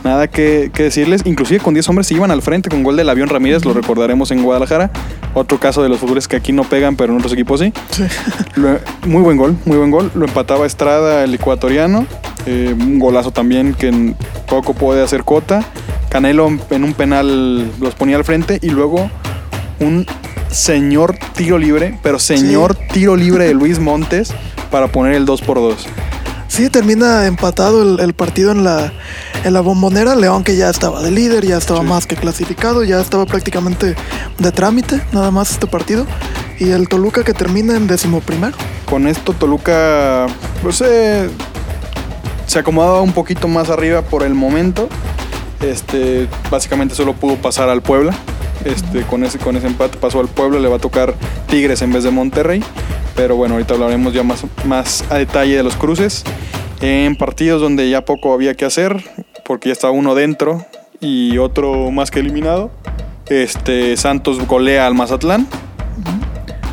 [0.04, 1.22] nada que, que decirles.
[1.24, 4.30] Inclusive con 10 hombres se iban al frente con gol del avión Ramírez, lo recordaremos
[4.30, 4.90] en Guadalajara.
[5.32, 7.72] Otro caso de los futbolistas que aquí no pegan, pero en otros equipos sí.
[7.90, 8.04] sí.
[8.56, 10.10] Lo- muy buen gol, muy buen gol.
[10.14, 12.06] Lo empataba Estrada, el ecuatoriano.
[12.44, 14.14] Eh, un golazo también que
[14.46, 15.64] poco puede hacer Cota.
[16.10, 19.10] Canelo en un penal los ponía al frente y luego
[19.80, 20.06] un
[20.50, 24.32] señor tiro libre, pero señor tiro libre de Luis Montes.
[24.70, 25.86] para poner el 2 por 2
[26.48, 28.92] Sí, termina empatado el, el partido en la,
[29.44, 30.16] en la bombonera.
[30.16, 33.94] León que ya estaba de líder, ya estaba más que clasificado, ya estaba prácticamente
[34.38, 36.06] de trámite, nada más este partido.
[36.58, 38.56] Y el Toluca que termina en décimo primero.
[38.86, 40.26] Con esto Toluca
[40.62, 41.28] pues, eh,
[42.46, 44.88] se acomodaba un poquito más arriba por el momento.
[45.60, 48.14] Este, básicamente solo pudo pasar al Puebla.
[48.64, 51.14] Este, con, ese, con ese empate pasó al Puebla, le va a tocar
[51.46, 52.62] Tigres en vez de Monterrey.
[53.14, 56.24] Pero bueno, ahorita hablaremos ya más, más a detalle de los cruces.
[56.80, 59.02] En partidos donde ya poco había que hacer,
[59.44, 60.64] porque ya estaba uno dentro
[61.00, 62.70] y otro más que eliminado.
[63.28, 65.48] Este, Santos golea al Mazatlán.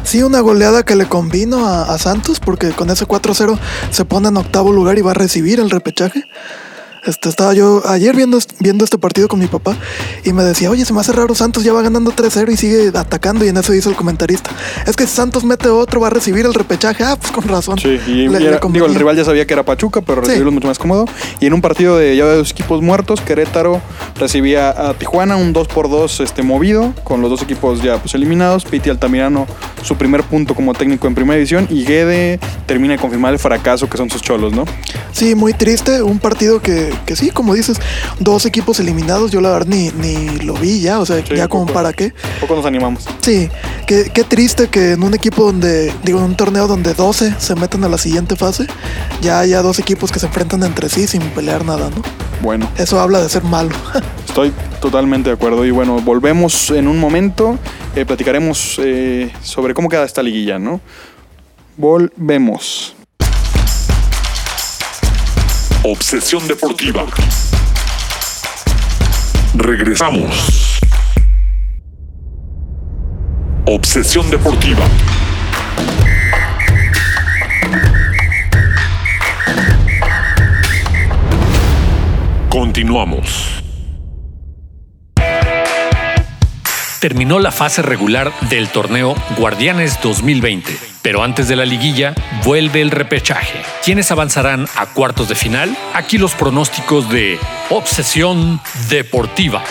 [0.04, 3.58] Sí, una goleada que le convino a, a Santos, porque con ese 4-0
[3.90, 6.24] se pone en octavo lugar y va a recibir el repechaje.
[7.06, 9.78] Este, estaba yo ayer viendo, viendo este partido con mi papá
[10.24, 12.92] y me decía, oye, se me hace raro, Santos ya va ganando 3-0 y sigue
[12.96, 13.46] atacando.
[13.46, 14.50] Y en eso dice el comentarista,
[14.88, 17.04] es que si Santos mete otro, va a recibir el repechaje.
[17.04, 17.78] Ah, pues con razón.
[17.78, 20.28] Sí, y Le- y era- digo, el rival ya sabía que era Pachuca, pero Sí.
[20.30, 21.06] recibirlo mucho más cómodo.
[21.40, 23.82] Y en un partido de ya de dos equipos muertos, Querétaro
[24.20, 28.16] recibía a Tijuana, un 2 por 2 este, movido, con los dos equipos ya pues,
[28.16, 28.66] eliminados.
[28.66, 29.46] Piti Altamirano,
[29.84, 31.68] su primer punto como técnico en primera división.
[31.70, 34.66] Y Guede termina de confirmar el fracaso que son sus cholos, ¿no?
[35.12, 36.02] Sí, muy triste.
[36.02, 37.80] Un partido que, que sí, como dices,
[38.20, 39.32] dos equipos eliminados.
[39.32, 41.74] Yo la verdad ni, ni lo vi ya, o sea, Sí, ya como poco.
[41.74, 42.14] para qué.
[42.40, 43.06] Poco nos animamos.
[43.22, 43.50] Sí,
[43.88, 47.56] qué, qué triste que en un equipo donde, digo, en un torneo donde 12 se
[47.56, 48.68] meten a la siguiente fase,
[49.22, 52.02] ya haya dos equipos que se enfrentan entre sí sin pelear nada, ¿no?
[52.42, 53.70] Bueno, Eso habla de ser malo.
[54.28, 55.66] estoy totalmente de acuerdo.
[55.66, 57.58] Y bueno, volvemos en un momento.
[57.96, 60.82] eh, platicaremos eh, sobre cómo queda esta liguilla, ¿no?
[61.78, 62.96] Volvemos.
[65.88, 67.06] Obsesión deportiva.
[69.54, 70.80] Regresamos.
[73.68, 74.84] Obsesión deportiva.
[82.50, 83.62] Continuamos.
[87.00, 92.90] Terminó la fase regular del torneo Guardianes 2020, pero antes de la liguilla vuelve el
[92.90, 93.60] repechaje.
[93.84, 95.78] ¿Quiénes avanzarán a cuartos de final?
[95.94, 97.38] Aquí los pronósticos de
[97.70, 99.64] Obsesión Deportiva.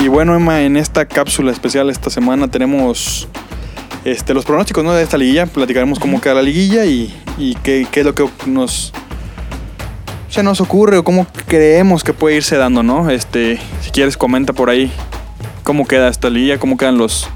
[0.00, 3.26] Y bueno, Emma, en esta cápsula especial esta semana tenemos
[4.06, 4.92] este, los pronósticos ¿no?
[4.92, 5.46] de esta liguilla.
[5.46, 8.92] Platicaremos cómo queda la liguilla y, y qué, qué es lo que nos
[10.28, 13.10] se nos ocurre o cómo creemos que puede irse dando, ¿no?
[13.10, 14.92] Este, si quieres comenta por ahí
[15.62, 17.26] cómo queda esta liguilla, cómo quedan los,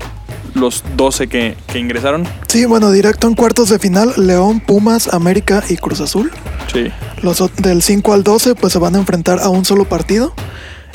[0.55, 2.27] los 12 que, que ingresaron.
[2.47, 6.31] Sí, bueno, directo en cuartos de final, León, Pumas, América y Cruz Azul.
[6.73, 6.91] Sí.
[7.23, 10.35] Los del 5 al 12 pues se van a enfrentar a un solo partido.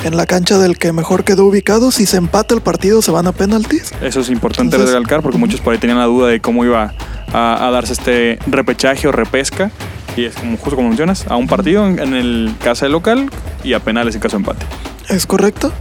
[0.03, 3.25] En la cancha del que mejor quedó ubicado, si se empata el partido se van
[3.27, 3.91] a penaltis.
[4.01, 6.93] Eso es importante Entonces- recalcar porque muchos por ahí tenían la duda de cómo iba
[7.33, 9.71] a, a darse este repechaje o repesca.
[10.15, 13.29] Y es como justo como mencionas, a un partido en, en el casa del local
[13.63, 14.65] y a penales en caso de empate.
[15.09, 15.71] Es correcto.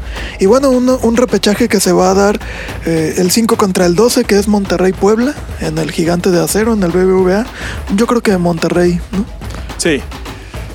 [0.40, 2.40] Y bueno, uno- un repechaje que se va a dar
[2.87, 6.83] eh, el 5 contra el 12, que es Monterrey-Puebla, en el Gigante de Acero, en
[6.83, 7.46] el BBVA.
[7.94, 9.24] Yo creo que Monterrey, ¿no?
[9.77, 10.00] Sí,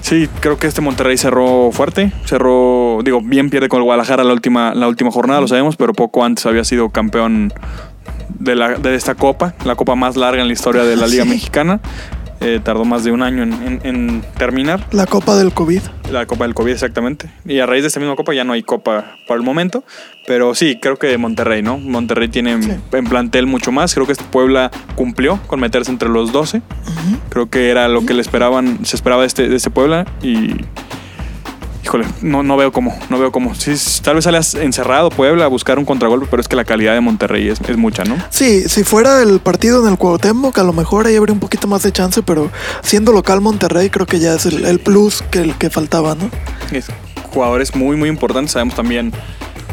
[0.09, 2.11] sí, creo que este Monterrey cerró fuerte.
[2.25, 5.93] Cerró, digo, bien pierde con el Guadalajara la última, la última jornada, lo sabemos, pero
[5.93, 7.53] poco antes había sido campeón
[8.39, 11.23] de, la, de esta copa, la copa más larga en la historia de la Liga
[11.23, 11.29] Sí.
[11.29, 11.79] Mexicana.
[12.41, 14.85] Eh, tardó más de un año en, en- en terminar.
[14.91, 15.81] La Copa del COVID.
[16.09, 17.29] La Copa del COVID, exactamente.
[17.45, 19.83] Y a raíz de esta misma Copa ya no hay Copa por el momento.
[20.25, 21.77] Pero sí, creo que Monterrey, ¿no?
[21.77, 22.71] Monterrey tiene Sí.
[22.93, 23.93] en plantel mucho más.
[23.93, 26.61] Creo que este Puebla cumplió con meterse entre los 12.
[27.29, 30.05] Creo que era lo que le esperaban, se esperaba de este, de este Puebla.
[30.23, 30.55] Y.
[31.89, 33.55] Híjole, no, no veo cómo, no veo cómo.
[33.55, 33.73] Sí,
[34.03, 37.01] tal vez sales encerrado Puebla a buscar un contragolpe, pero es que la calidad de
[37.01, 38.15] Monterrey es, es mucha, ¿no?
[38.29, 41.67] Sí, si fuera el partido en el Cuauhtémoc, a lo mejor ahí habría un poquito
[41.67, 42.51] más de chance, pero
[42.83, 46.29] siendo local Monterrey, creo que ya es el, el plus que, el que faltaba, ¿no?
[46.71, 46.85] Es
[47.31, 48.51] jugadores muy, muy importantes.
[48.51, 49.11] Sabemos también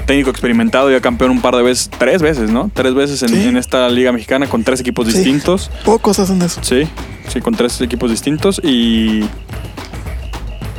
[0.06, 2.70] técnico experimentado, ya campeón un par de veces, tres veces, ¿no?
[2.72, 3.46] Tres veces en, Sí.
[3.46, 5.12] en esta liga mexicana con tres equipos Sí.
[5.18, 5.70] distintos.
[5.84, 6.60] Pocos hacen eso.
[6.64, 6.88] Sí,
[7.28, 9.22] sí, con tres equipos distintos y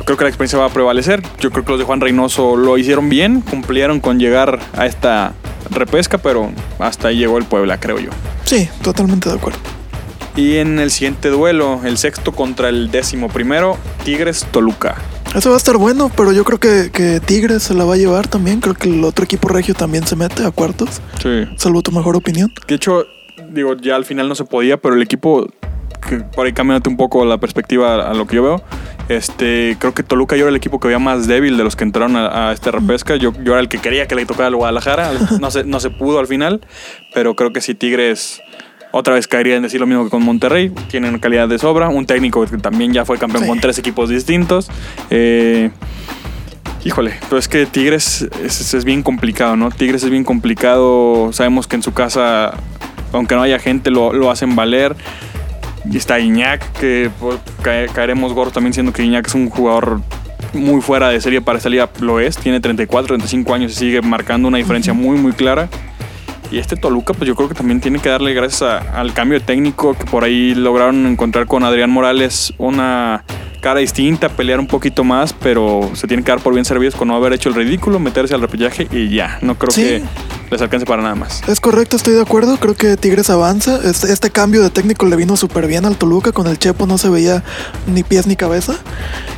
[0.08, 1.22] creo que la experiencia va a prevalecer.
[1.38, 5.34] Yo creo que los de Juan Reynoso lo hicieron bien, cumplieron con llegar a esta
[5.68, 8.08] repesca, pero hasta ahí llegó el Puebla, creo yo.
[8.46, 9.58] Sí, totalmente de acuerdo.
[10.34, 14.94] Y en el siguiente duelo, el sexto contra el décimo primero, Tigres Toluca.
[15.34, 17.98] Eso va a estar bueno, pero yo creo que, que Tigres se la va a
[17.98, 18.60] llevar también.
[18.62, 21.02] Creo que el otro equipo regio también se mete a cuartos.
[21.22, 21.44] Sí.
[21.58, 22.50] Salvo tu mejor opinión.
[22.66, 23.04] De hecho,
[23.50, 25.46] digo, ya al final no se podía, pero el equipo
[26.08, 28.62] que por ahí cambiándote un poco la perspectiva a lo que yo veo.
[29.08, 31.84] Este, creo que Toluca yo era el equipo que había más débil de los que
[31.84, 33.16] entraron a, a esta repesca.
[33.16, 35.10] Yo, yo era el que quería que le tocara al Guadalajara.
[35.40, 36.60] No se, no se pudo al final,
[37.14, 38.42] pero creo que si Tigres
[38.90, 40.70] otra vez caería en decir lo mismo que con Monterrey.
[40.90, 41.88] Tienen calidad de sobra.
[41.88, 43.48] Un técnico que también ya fue campeón Sí.
[43.48, 44.70] con tres equipos distintos.
[45.10, 45.70] Eh,
[46.84, 49.70] híjole, pero es que Tigres es, es bien complicado, ¿no?
[49.70, 51.32] Tigres es bien complicado.
[51.32, 52.54] Sabemos que en su casa,
[53.12, 54.96] aunque no haya gente, lo, lo hacen valer.
[55.90, 60.00] Y está Iñak, que pues, cae- caeremos gordos también siendo que Iñak es un jugador
[60.52, 61.88] muy fuera de serie para esta liga.
[62.00, 65.68] Lo es, tiene 34, 35 años y sigue marcando una diferencia muy, muy clara.
[66.50, 69.38] Y este Toluca, pues yo creo que también tiene que darle gracias a- al cambio
[69.38, 73.24] de técnico que por ahí lograron encontrar con Adrián Morales una
[73.60, 77.08] cara distinta, pelear un poquito más, pero se tienen que dar por bien servidos con
[77.08, 79.38] no haber hecho el ridículo, meterse al repechaje y ya.
[79.42, 79.82] No creo Sí.
[79.82, 80.02] que
[80.50, 81.42] les alcance para nada más.
[81.48, 82.56] Es correcto, estoy de acuerdo.
[82.58, 83.80] Creo que Tigres avanza.
[83.84, 86.32] Este, este cambio de técnico le vino súper bien al Toluca.
[86.32, 87.42] Con el Chepo no se veía
[87.86, 88.74] ni pies ni cabeza.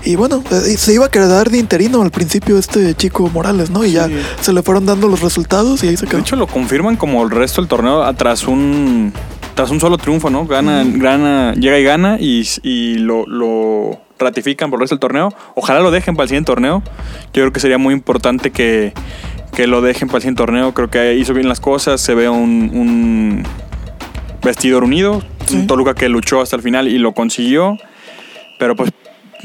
[0.05, 3.85] Y bueno, eh, se iba a quedar de interino al principio este chico Morales, ¿no?
[3.85, 4.09] Y ya
[4.41, 6.21] se le fueron dando los resultados y ahí se De quedó.
[6.21, 9.12] hecho, lo confirman como el resto del torneo a- tras un
[9.55, 10.47] tras un solo triunfo, ¿no?
[10.47, 15.33] Gana, gana, llega y gana y, y lo, lo ratifican por el resto del torneo.
[15.55, 16.83] Ojalá lo dejen para el siguiente torneo.
[17.33, 18.93] Yo creo que sería muy importante que,
[19.55, 20.73] que lo dejen para el siguiente torneo.
[20.75, 22.01] Creo que hizo bien las cosas.
[22.01, 23.43] Se ve un, un
[24.43, 25.23] vestidor unido.
[25.47, 25.57] Sí.
[25.57, 27.77] Un Toluca que luchó hasta el final y lo consiguió.
[28.59, 28.91] Pero pues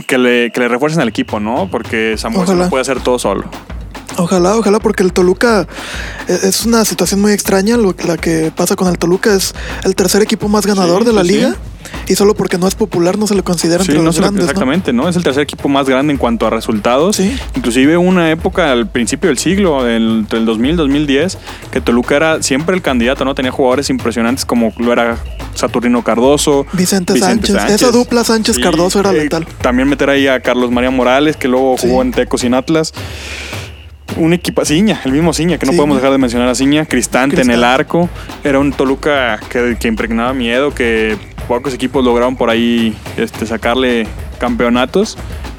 [0.07, 1.69] que le, que le refuercen al equipo, ¿no?
[1.71, 3.45] Porque Samuel no puede hacer todo solo.
[4.18, 5.68] Ojalá, ojalá, porque el Toluca
[6.28, 7.78] eh, es una situación muy extraña.
[7.78, 9.53] Lo, la que pasa con el Toluca es
[9.84, 11.34] el tercer equipo más ganador Sí, de la sí, sí.
[11.36, 11.56] liga.
[12.08, 14.45] Y solo porque no es popular no se le considera entre no los grandes.
[14.45, 15.08] exactamente, ¿no?
[15.08, 17.16] Es el tercer equipo más grande en cuanto a resultados.
[17.18, 17.36] Sí.
[17.56, 21.38] Inclusive una época al principio del siglo, entre el 2000 y 2010,
[21.72, 23.36] que Toluca era siempre el candidato, ¿no?
[23.36, 25.18] Tenía jugadores impresionantes como lo era
[25.56, 26.66] Saturnino Cardoso.
[26.74, 27.56] Vicente Sánchez.
[27.70, 29.45] Esa dupla Sánchez-Cardoso era eh, letal.
[29.62, 32.93] También meter ahí a Carlos María Morales, que luego jugó en Tecos y en Atlas.
[34.18, 35.78] Un equipo, Ciña, el mismo Ciña, que no Ciña.
[35.78, 38.09] podemos dejar de mencionar a Ciña, Cristante, en el arco.
[38.43, 44.07] Era un Toluca que, que impregnaba miedo, que pocos equipos lograron por ahí este, sacarle
[44.39, 45.18] campeonatos.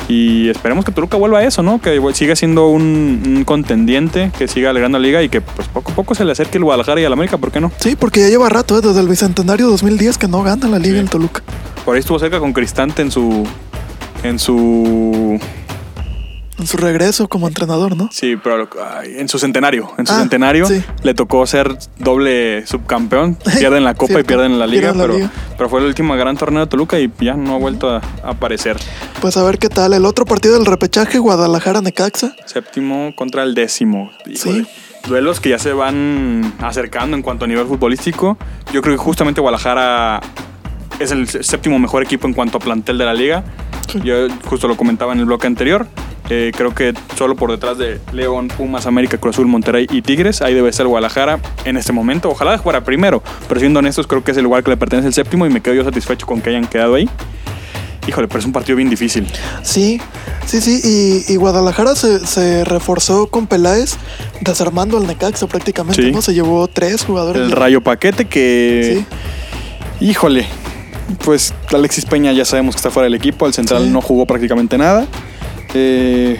[0.08, 1.80] Y esperemos que Toluca vuelva a eso, ¿no?
[1.80, 5.90] Que siga siendo un, un contendiente, que siga alegrando la liga y que pues poco
[5.90, 7.72] a poco se le acerque el Guadalajara y al América, ¿por qué no?
[7.80, 8.82] Sí, porque ya lleva rato, ¿eh?
[8.82, 11.00] desde el Bicentenario 2010 que no gana la liga Sí.
[11.00, 11.42] el Toluca.
[11.84, 13.46] Por ahí estuvo cerca con Cristante en su.
[14.22, 15.40] En su.
[16.58, 18.08] En su regreso como entrenador, ¿no?
[18.10, 19.90] Sí, pero ay, en su centenario.
[19.98, 20.82] En su Ah, centenario sí.
[21.02, 23.34] le tocó ser doble subcampeón.
[23.58, 25.30] Pierden la Copa y pierden la Liga, la pero, liga.
[25.58, 28.76] pero fue el último gran torneo de Toluca y ya no ha vuelto a aparecer.
[29.20, 29.92] Pues a ver qué tal.
[29.92, 32.34] El otro partido del repechaje, Guadalajara-Necaxa.
[32.46, 34.10] Séptimo contra el décimo.
[34.24, 34.64] Híjole.
[34.64, 34.66] Sí.
[35.08, 38.38] Duelos que ya se van acercando en cuanto a nivel futbolístico.
[38.72, 40.20] Yo creo que justamente Guadalajara
[40.98, 43.44] es el séptimo mejor equipo en cuanto a plantel de la liga.
[43.92, 44.00] Sí.
[44.02, 45.86] Yo justo lo comentaba en el bloque anterior.
[46.28, 50.42] Eh, creo que solo por detrás de León, Pumas, América, Cruz Azul, Monterrey y Tigres,
[50.42, 52.30] ahí debe ser Guadalajara en este momento.
[52.30, 55.14] Ojalá fuera primero, pero siendo honestos, creo que es el lugar que le pertenece el
[55.14, 57.08] séptimo y me quedo yo satisfecho con que hayan quedado ahí.
[58.08, 59.26] Híjole, pero es un partido bien difícil.
[59.62, 60.00] Sí,
[60.46, 60.80] sí, sí.
[61.28, 63.96] Y, y Guadalajara se, se reforzó con Peláez,
[64.40, 66.12] desarmando al Necaxa prácticamente, Sí.
[66.12, 66.22] ¿no?
[66.22, 67.42] Se llevó tres jugadores.
[67.42, 69.04] El Rayo Paquete que...
[70.00, 70.06] Sí.
[70.06, 70.46] Híjole,
[71.24, 73.90] pues Alexis Peña ya sabemos que está fuera del equipo, el central Sí.
[73.90, 75.06] no jugó prácticamente nada.
[75.78, 76.38] Eh,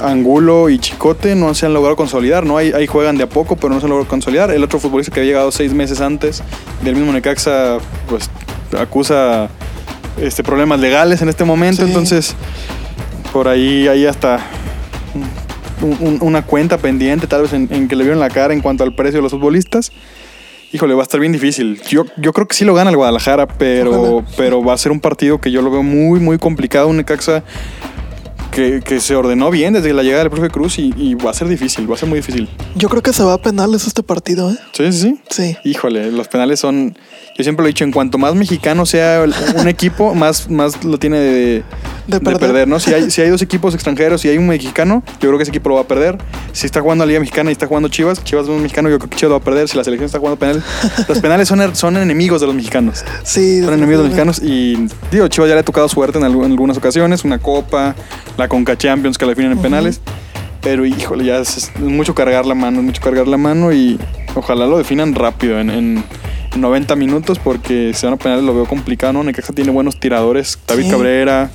[0.00, 2.56] Angulo y Chicote no se han logrado consolidar, ¿no?
[2.58, 4.50] Ahí, ahí juegan de a poco, pero no se han logrado consolidar.
[4.50, 6.42] El otro futbolista que había llegado seis meses antes
[6.82, 8.28] del mismo Necaxa, pues
[8.76, 9.48] acusa
[10.20, 11.88] este, problemas legales en este momento, Sí.
[11.88, 12.34] entonces
[13.32, 14.40] por ahí hay hasta
[15.80, 18.60] un- un- una cuenta pendiente, tal vez en, en que le vieron la cara en
[18.60, 19.92] cuanto al precio de los futbolistas.
[20.72, 21.80] Híjole, va a estar bien difícil.
[21.88, 24.28] Yo, yo creo que sí lo gana el Guadalajara, pero, Ojalá.
[24.36, 26.88] pero va a ser un partido que yo lo veo muy, muy complicado.
[26.88, 27.44] Un Necaxa
[28.54, 31.34] que, que se ordenó bien desde la llegada del profe Cruz y, y va a
[31.34, 32.48] ser difícil, va a ser muy difícil.
[32.76, 34.56] Yo creo que se va a penales este partido, ¿eh?
[34.72, 35.20] Sí, sí, sí.
[35.30, 35.56] Sí.
[35.64, 36.96] Híjole, los penales son.
[37.36, 39.24] Yo siempre lo he dicho, en cuanto más mexicano sea
[39.56, 41.62] un equipo, más, más lo tiene de,
[42.06, 42.68] De de perder.
[42.68, 42.78] ¿no?
[42.80, 45.50] Si hay, si hay dos equipos extranjeros y hay un mexicano, yo creo que ese
[45.50, 46.18] equipo lo va a perder.
[46.52, 48.98] Si está jugando a Liga Mexicana y está jugando Chivas, Chivas es un mexicano, yo
[48.98, 49.68] creo que Chivas lo va a perder.
[49.68, 50.62] Si la selección está jugando penales,
[51.08, 53.04] los penales son, son enemigos de los mexicanos.
[53.22, 53.60] Sí.
[53.62, 56.44] Son enemigos de los mexicanos y digo, Chivas ya le ha tocado suerte en, algu-
[56.44, 57.94] en algunas ocasiones, una copa,
[58.36, 60.00] la Conca Champions que la definen en penales.
[60.60, 63.98] Pero híjole, ya es, es mucho cargar la mano, es mucho cargar la mano y
[64.34, 66.04] ojalá lo definan rápido en, en
[66.56, 69.22] 90 minutos porque si van a penales lo veo complicado, ¿no?
[69.24, 70.90] Necaxa tiene buenos tiradores, David Sí.
[70.90, 71.50] Cabrera,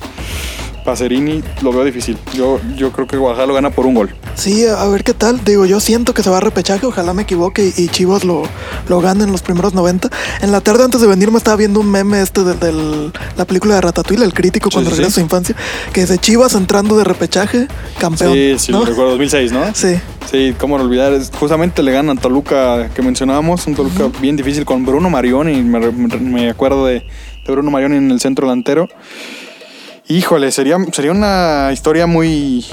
[0.84, 2.16] Pacerini lo veo difícil.
[2.34, 4.14] Yo, yo creo que Guadalajara lo gana por un gol.
[4.34, 5.44] Sí, a ver qué tal.
[5.44, 8.42] Digo, yo siento que se va a repechaje, ojalá me equivoque y, Chivas lo,
[8.88, 10.08] lo gane en los primeros 90.
[10.42, 13.44] En la tarde antes de venir me estaba viendo un meme este de, del- la
[13.44, 15.54] película de Ratatouille, el crítico cuando sí, regresa a su infancia,
[15.92, 17.66] que dice Chivas entrando de repechaje,
[17.98, 18.32] campeón.
[18.34, 18.80] Sí, sí, ¿no?
[18.80, 19.74] lo recuerdo, 2006, ¿no?
[19.74, 19.96] Sí.
[20.30, 21.12] Sí, cómo no olvidar.
[21.38, 25.60] Justamente le ganan a Toluca que mencionábamos, un Toluca bien difícil con Bruno Marioni.
[25.62, 27.04] Me, me acuerdo de,
[27.44, 28.88] de Bruno Marioni en el centro delantero.
[30.10, 32.66] Híjole, sería, sería una historia muy.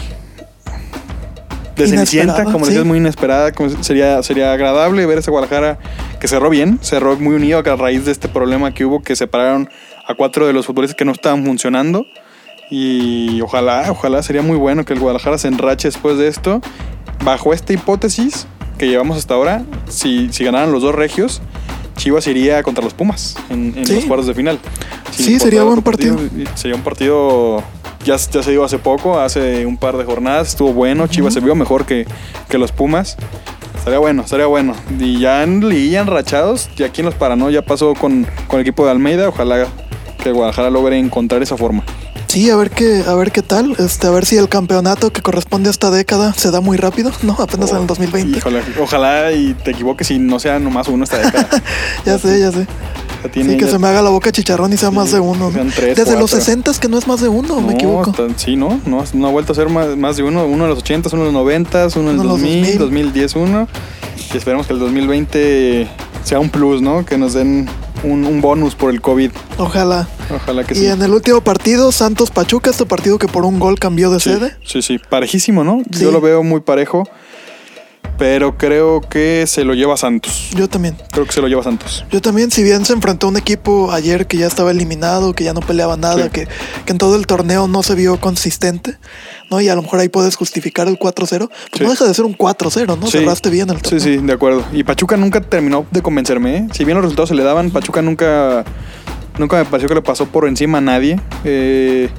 [1.75, 2.71] de Cenicienta, Inesperada, como sí.
[2.71, 3.51] decías, muy inesperada.
[3.51, 5.77] como sería, sería agradable ver ese Guadalajara
[6.19, 9.69] que cerró bien, cerró muy unido a raíz de este problema que hubo, que separaron
[10.07, 12.07] a cuatro de los futbolistas que no estaban funcionando.
[12.71, 16.59] Y ojalá, ojalá sería muy bueno que el Guadalajara se enrache después de esto.
[17.23, 18.47] Bajo esta hipótesis
[18.79, 21.43] que llevamos hasta ahora, si, si ganaran los dos regios,
[21.97, 23.95] Chivas iría contra los Pumas en, en Sí.
[23.95, 24.59] los cuartos de final.
[25.11, 26.17] Sin Sí, sería buen partido.
[26.55, 27.61] Sería un partido,
[28.05, 31.39] ya, ya se dio hace poco, hace un par de jornadas, estuvo bueno, Chivas se
[31.41, 32.05] vio mejor que,
[32.49, 33.17] que los Pumas.
[33.77, 34.73] Estaría bueno, estaría bueno.
[34.99, 38.61] Y ya en liguilla enrachados, y aquí en los Paraná ya pasó con, con el
[38.61, 39.67] equipo de Almeida, ojalá
[40.21, 41.83] que Guadalajara logre encontrar esa forma.
[42.27, 45.21] Sí, a ver qué, a ver qué tal, este, a ver si el campeonato que
[45.21, 47.33] corresponde a esta década se da muy rápido, ¿no?
[47.39, 48.37] Apenas en el 2020.
[48.37, 51.49] Híjole, ojalá y te equivoques y no sea nomás uno esta década.
[52.05, 52.67] Ya sé, ya sé.
[53.29, 55.45] Tiene- Sí, que se me haga la boca chicharrón y sea Sí, más de uno.
[55.47, 55.51] ¿no?
[55.51, 56.39] sean tres, Desde los cuatro.
[56.39, 58.11] 60 que no es más de uno, me equivoco.
[58.11, 58.79] tan- sí, ¿no?
[58.85, 60.45] No, no ha vuelto a ser más, más de uno.
[60.45, 62.77] Uno de los 80, uno de los 90, uno de los 2000, 2000.
[62.79, 63.67] 2010 uno.
[64.33, 65.87] Y esperemos que el 2020
[66.23, 67.05] sea un plus, ¿no?
[67.05, 67.67] Que nos den
[68.03, 69.31] un, un bonus por el COVID.
[69.57, 70.07] Ojalá.
[70.33, 70.85] Ojalá que Y sí.
[70.87, 74.31] en el último partido, Santos Pachuca, este partido que por un gol cambió de Sí,
[74.31, 74.55] sede.
[74.65, 75.81] sí, sí, parejísimo, ¿no?
[75.91, 76.03] Sí.
[76.03, 77.07] Yo lo veo muy parejo,
[78.17, 80.49] pero creo que se lo lleva Santos.
[80.55, 80.95] Yo también.
[81.11, 82.05] Creo que se lo lleva Santos.
[82.11, 85.43] Yo también, si bien se enfrentó a un equipo ayer que ya estaba eliminado, que
[85.43, 86.29] ya no peleaba nada, Sí.
[86.31, 86.47] que,
[86.85, 88.97] que en todo el torneo no se vio consistente,
[89.51, 89.61] ¿no?
[89.61, 91.47] Y a lo mejor ahí puedes justificar el 4-0.
[91.49, 91.83] Pues Sí.
[91.83, 93.05] no deja de ser un 4-0, ¿no?
[93.07, 93.19] Sí.
[93.19, 93.99] Cerraste bien el Sí, torneo.
[94.01, 94.63] sí, de acuerdo.
[94.73, 96.57] Y Pachuca nunca terminó de convencerme.
[96.57, 96.67] ¿eh?
[96.73, 98.65] Si bien los resultados se le daban, Pachuca nunca,
[99.37, 101.19] nunca me pareció que le pasó por encima a nadie.
[101.43, 102.09] Eh,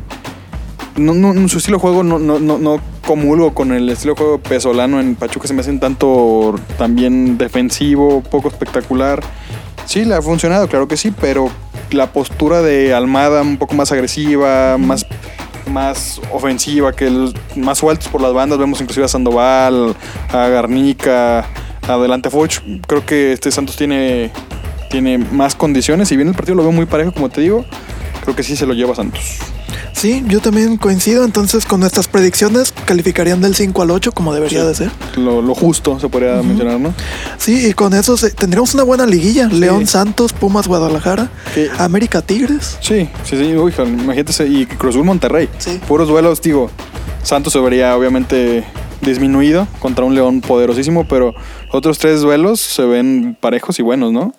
[0.98, 4.18] no, no, su estilo de juego no, no, no, no comulgo con el estilo de
[4.18, 5.48] juego pesolano en Pachuca.
[5.48, 9.22] Se me hace un tanto también defensivo, poco espectacular.
[9.86, 11.50] Sí, le ha funcionado, claro que sí, pero
[11.90, 15.06] la postura de Almada un poco más agresiva, más,
[15.70, 18.58] más ofensiva, que los más sueltos por las bandas.
[18.58, 19.96] Vemos inclusive a Sandoval,
[20.30, 21.46] a Garnica,
[21.86, 22.58] adelante Foch.
[22.86, 24.30] Creo que este Santos tiene,
[24.90, 26.08] tiene más condiciones.
[26.08, 27.64] Si bien el partido lo veo muy parejo, como te digo,
[28.28, 29.22] creo que sí se lo lleva Santos.
[29.94, 31.24] Sí, yo también coincido.
[31.24, 34.66] Entonces, con nuestras predicciones, calificarían del 5 al 8, como debería Sí.
[34.66, 34.90] de ser.
[35.16, 36.92] Lo, lo justo se podría mencionar, ¿no?
[37.38, 39.48] Sí, y con eso se- tendríamos una buena liguilla.
[39.48, 41.30] León Santos, Pumas Guadalajara.
[41.78, 42.76] América Tigres.
[42.82, 45.48] Sí, sí, sí, uy, imagínate, y Cruz Azul Monterrey.
[45.56, 45.80] Sí.
[45.88, 46.70] Puros duelos, digo,
[47.22, 48.64] Santos se vería obviamente
[49.00, 51.34] disminuido contra un León poderosísimo, pero
[51.72, 54.34] otros tres duelos se ven parejos y buenos, ¿no?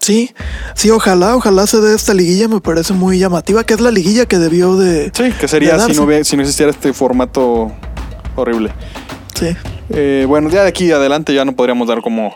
[0.00, 0.32] Sí,
[0.74, 4.26] sí, ojalá, ojalá se dé esta liguilla, me parece muy llamativa, que es la liguilla
[4.26, 5.12] que debió de...
[5.14, 7.70] Sí, que sería si no, si no existiera este formato
[8.34, 8.72] horrible.
[9.38, 9.54] Sí,
[9.90, 12.34] Eh, bueno, ya de aquí adelante ya no podríamos dar como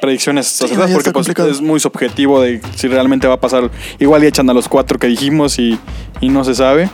[0.00, 3.70] predicciones Sí, no, porque pues, es muy subjetivo de si realmente va a pasar.
[3.98, 5.78] Igual y echan a los cuatro que dijimos y,
[6.20, 6.90] y no se sabe.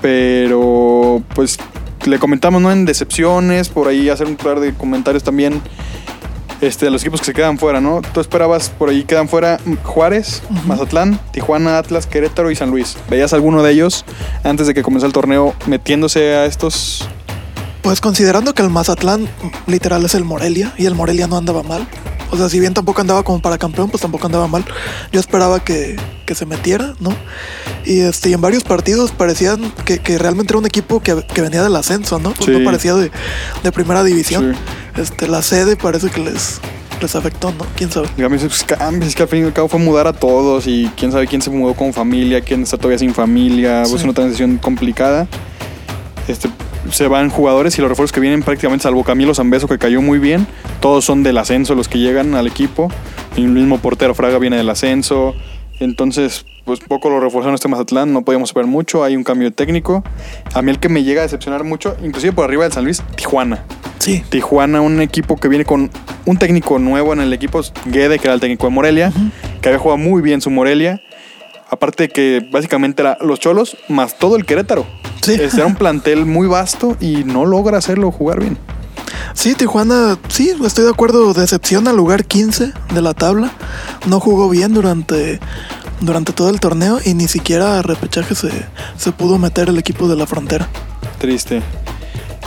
[0.00, 1.58] Pero pues
[2.06, 2.72] le comentamos ¿no?
[2.72, 5.60] en decepciones, por ahí hacer un par de comentarios también
[6.60, 8.00] este, de los equipos que se quedan fuera, ¿no?
[8.12, 12.96] Tú esperabas por ahí quedan fuera Juárez, Mazatlán, Tijuana, Atlas, Querétaro y San Luis.
[13.08, 14.04] ¿Veías alguno de ellos
[14.44, 17.08] antes de que comenzara el torneo metiéndose a estos?
[17.82, 19.26] pues considerando que el Mazatlán
[19.66, 21.86] literal es el Morelia y el Morelia no andaba mal.
[22.30, 24.62] O sea, si bien tampoco andaba como para campeón, pues tampoco andaba mal.
[25.12, 25.96] Yo esperaba que,
[26.26, 27.10] que se metiera, ¿no?
[27.86, 31.40] Y este, y en varios partidos parecían que, que realmente era un equipo que, que
[31.40, 32.32] venía del ascenso, ¿no?
[32.32, 32.50] Pues Sí.
[32.50, 33.10] no parecía de,
[33.62, 34.52] de primera división.
[34.54, 34.60] Sí.
[34.96, 36.60] Este, la sede parece que les,
[37.00, 37.64] les afectó, ¿no?
[37.76, 38.08] ¿Quién sabe?
[38.16, 40.90] Digamos, pues, cambios, es que al fin y al cabo fue mudar a todos y
[40.96, 43.94] quién sabe quién se mudó con familia, quién está todavía sin familia, Sí.
[43.96, 45.26] es una transición complicada.
[46.28, 46.48] Este,
[46.90, 50.18] se van jugadores y los refuerzos que vienen prácticamente, salvo Camilo Zambeso que cayó muy
[50.18, 50.46] bien,
[50.80, 52.90] todos son del ascenso los que llegan al equipo.
[53.36, 55.34] El mismo portero Fraga viene del ascenso.
[55.78, 60.04] Entonces, pues poco lo reforzaron este Mazatlán, no podíamos saber mucho, hay un cambio técnico.
[60.52, 63.02] A mí el que me llega a decepcionar mucho, inclusive por arriba del San Luis,
[63.16, 63.64] Tijuana.
[64.00, 65.90] Sí, Tijuana, un equipo que viene con
[66.24, 69.12] un técnico nuevo en el equipo, Guede, que era el técnico de Morelia,
[69.60, 71.02] que había jugado muy bien su Morelia.
[71.68, 74.86] Aparte que básicamente era los Cholos más todo el Querétaro.
[75.20, 75.34] Sí.
[75.34, 78.56] Este era un plantel muy vasto y no logra hacerlo jugar bien.
[79.34, 81.34] Sí, Tijuana, sí, estoy de acuerdo.
[81.34, 83.52] Decepciona al lugar 15 de la tabla.
[84.06, 85.40] No jugó bien durante,
[86.00, 88.50] durante todo el torneo y ni siquiera a repechaje se,
[88.96, 90.68] se pudo meter el equipo de la frontera.
[91.18, 91.60] Triste.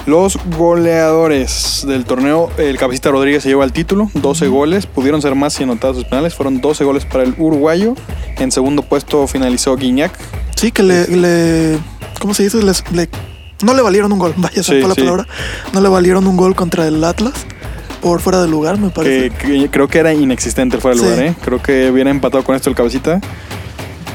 [0.06, 5.34] Los goleadores del torneo, el cabecita Rodríguez se lleva el título, 12 goles, pudieron ser
[5.36, 7.96] más si anotados sus penales, fueron 12 goles para el uruguayo.
[8.38, 10.12] En segundo puesto finalizó Guiñac.
[10.58, 11.78] Sí, que le, le
[12.20, 12.62] ¿cómo se dice?
[12.62, 13.08] Les- le-
[13.62, 15.02] no le valieron un gol, vaya, se Sí, fue la sí.
[15.02, 15.26] palabra.
[15.72, 17.34] No le valieron un gol contra el Atlas
[18.02, 19.30] por fuera de lugar, me parece.
[19.30, 21.10] que, que creo que era inexistente el fuera de Sí.
[21.10, 21.36] lugar, ¿eh?
[21.46, 23.22] Creo que viene empatado con esto el cabecita.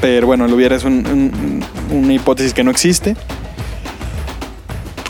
[0.01, 1.65] Pero bueno, el hubiera es un- un-
[1.97, 3.17] una hipótesis que no existe.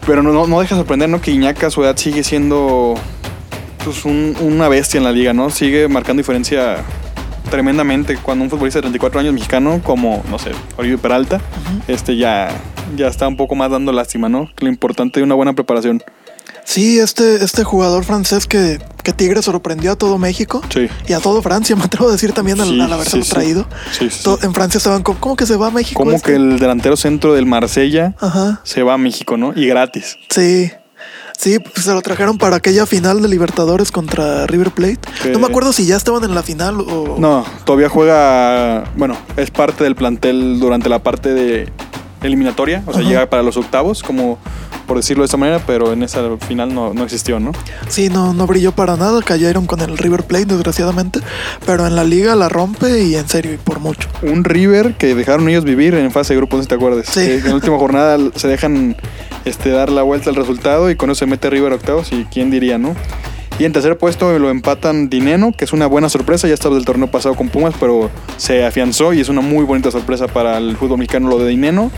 [0.10, 1.22] Pero no, no, deja sorprender, ¿no?
[1.22, 2.96] Que Iñaka a su edad sigue siendo
[3.84, 5.52] pues, un- una bestia en la liga, ¿no?
[5.52, 6.78] Sigue marcando diferencia
[7.52, 11.40] tremendamente cuando un futbolista de 34 años mexicano como, no sé, Oribe Peralta,
[11.88, 12.50] este ya,
[12.96, 14.50] ya está un poco más dando lástima, ¿no?
[14.60, 16.02] Lo importante de una buena preparación.
[16.70, 20.88] Sí, este, este jugador francés que, que Tigre sorprendió a todo México Sí.
[21.08, 23.66] y a todo Francia, me atrevo a decir también al, Sí, al haberse sí, traído.
[24.44, 26.00] En Francia estaban como, ¿cómo que se va a México?
[26.00, 26.30] Como este?
[26.32, 29.52] que el delantero centro del Marsella Ajá, se va a México, ¿no?
[29.56, 30.18] Y gratis.
[30.30, 30.72] sí.
[31.40, 35.00] Sí, pues se lo trajeron para aquella final de Libertadores contra River Plate.
[35.24, 37.16] Que- No me acuerdo si ya estaban en la final o...
[37.18, 41.72] No, todavía juega, bueno, es parte del plantel durante la parte de
[42.22, 43.10] eliminatoria, o sea, Ajá.
[43.10, 44.38] llega para los octavos, como
[44.90, 47.52] por decirlo de esta manera, pero en esa final no, no existió, ¿no?
[47.88, 49.22] Sí, no, no brilló para nada.
[49.22, 51.20] Cayeron con el River Plate, desgraciadamente.
[51.64, 54.10] Pero en la liga la rompe y en serio, y por mucho.
[54.24, 57.06] Un River que dejaron ellos vivir en fase de grupos, si te acuerdas.
[57.06, 57.22] Sí.
[57.22, 58.98] Que en la última jornada se dejan
[59.46, 62.50] este, dar la vuelta al resultado y con eso se mete River octavos y quién
[62.50, 62.96] diría, ¿no?
[63.60, 66.86] Y en tercer puesto lo empatan Dineno, que es una buena sorpresa, ya estaba del
[66.86, 70.78] torneo pasado con Pumas, pero se afianzó y es una muy bonita sorpresa para el
[70.78, 71.92] fútbol mexicano lo de Dineno.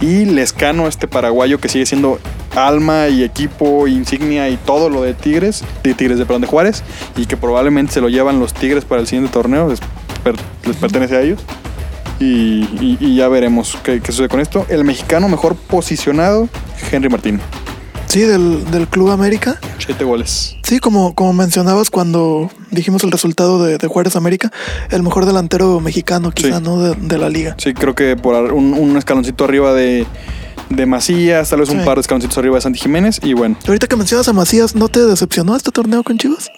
[0.00, 2.18] Y Lescano, este paraguayo que sigue siendo
[2.56, 6.82] alma y equipo, insignia y todo lo de Tigres, de Tigres de perdón, de Juárez,
[7.16, 9.80] y que probablemente se lo llevan los Tigres para el siguiente torneo, les,
[10.24, 10.36] per-
[10.66, 11.40] les pertenece a ellos.
[12.18, 12.24] Y,
[12.80, 14.66] y- y ya veremos qué, qué sucede con esto.
[14.68, 16.48] El mexicano mejor posicionado,
[16.90, 17.40] Henry Martín.
[18.10, 19.60] Sí, del, del Club América.
[19.78, 20.56] Siete goles.
[20.64, 24.50] Sí, como, como mencionabas cuando dijimos el resultado de, de Juárez América,
[24.90, 26.62] el mejor delantero mexicano, quizá, Sí.
[26.64, 26.80] ¿no?
[26.82, 27.54] De, de la liga.
[27.58, 30.06] Sí, creo que por un, un escaloncito arriba de,
[30.70, 33.20] de Macías, tal vez un par de escaloncitos arriba de Santi Jiménez.
[33.22, 36.50] Y bueno, Ahorita que mencionas a Macías, ¿no te decepcionó este torneo con Chivas?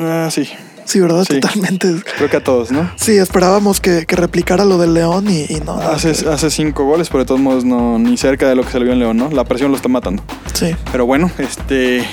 [0.00, 0.48] ah, sí,
[0.84, 1.24] Sí, ¿verdad?
[1.28, 1.40] Sí.
[1.40, 2.02] Totalmente.
[2.16, 2.90] creo que a todos, ¿no?
[2.96, 5.78] Sí, esperábamos que, que replicara lo del León y, y no.
[5.78, 8.78] que hace cinco goles, pero de todos modos no, ni cerca de lo que se
[8.78, 9.30] le vio en León, ¿no?
[9.30, 10.22] La presión lo está matando.
[10.54, 10.74] Sí.
[10.90, 12.04] Pero bueno, este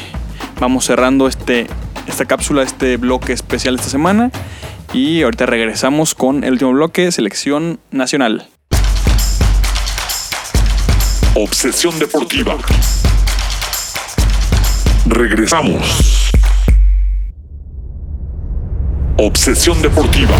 [0.59, 1.67] vamos cerrando este,
[2.07, 4.31] esta cápsula, este bloque especial esta semana.
[4.93, 8.47] Y ahorita regresamos con el último bloque, selección nacional.
[11.35, 12.57] Obsesión deportiva.
[15.05, 16.28] Regresamos.
[19.21, 20.33] Obsesión deportiva.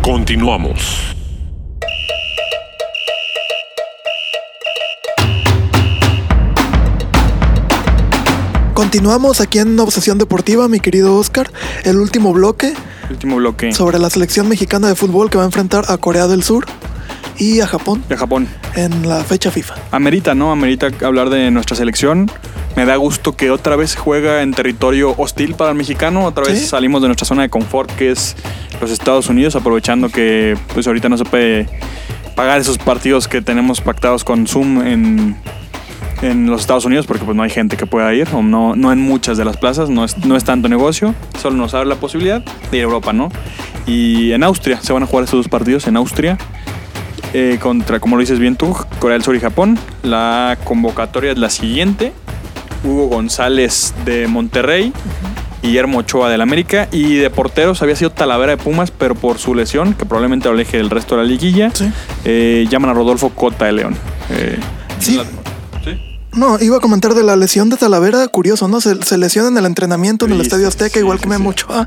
[0.00, 1.14] Continuamos.
[8.72, 11.50] Continuamos aquí en Obsesión Deportiva, mi querido Oscar.
[11.84, 12.72] El último bloque
[13.10, 13.74] Último bloque.
[13.74, 16.64] sobre la selección mexicana de fútbol que va a enfrentar a Corea del Sur
[17.40, 18.46] y a Japón De Japón.
[18.76, 19.74] en la fecha FIFA.
[19.90, 20.52] Amerita, ¿no?
[20.52, 22.30] Amerita hablar de nuestra selección.
[22.76, 26.24] Me da gusto que otra vez juega en territorio hostil para el mexicano.
[26.24, 26.66] Otra vez Sí.
[26.66, 28.36] salimos de nuestra zona de confort, que es
[28.80, 31.66] los Estados Unidos, aprovechando que pues ahorita no se puede
[32.36, 35.36] pagar esos partidos que tenemos pactados con Zoom en,
[36.22, 38.92] en los Estados Unidos, porque pues no hay gente que pueda ir, o no, no
[38.92, 41.96] en muchas de las plazas, no es, no es tanto negocio, solo nos abre la
[41.96, 43.30] posibilidad de ir a Europa, ¿no?
[43.86, 46.38] Y en Austria, se van a jugar estos dos partidos en Austria
[47.32, 49.78] eh, contra, como lo dices bien tú, Corea del Sur y Japón.
[50.02, 52.12] La convocatoria es la siguiente.
[52.84, 54.92] Hugo González de Monterrey,
[55.62, 59.54] Guillermo Ochoa del América y de porteros había sido Talavera de Pumas, pero por su
[59.54, 61.90] lesión, que probablemente lo aleje del resto de la liguilla, Sí.
[62.24, 63.96] eh, llaman a Rodolfo Cota de León.
[64.30, 64.58] Eh,
[64.98, 65.16] Sí.
[65.16, 65.30] la- ¿sí?
[66.34, 68.80] No, iba a comentar de la lesión de Talavera, curioso, ¿no?
[68.80, 71.52] Se, se lesiona en el entrenamiento en el Estadio Azteca, sí, igual sí, que Memo
[71.52, 71.64] sí.
[71.64, 71.84] Ochoa.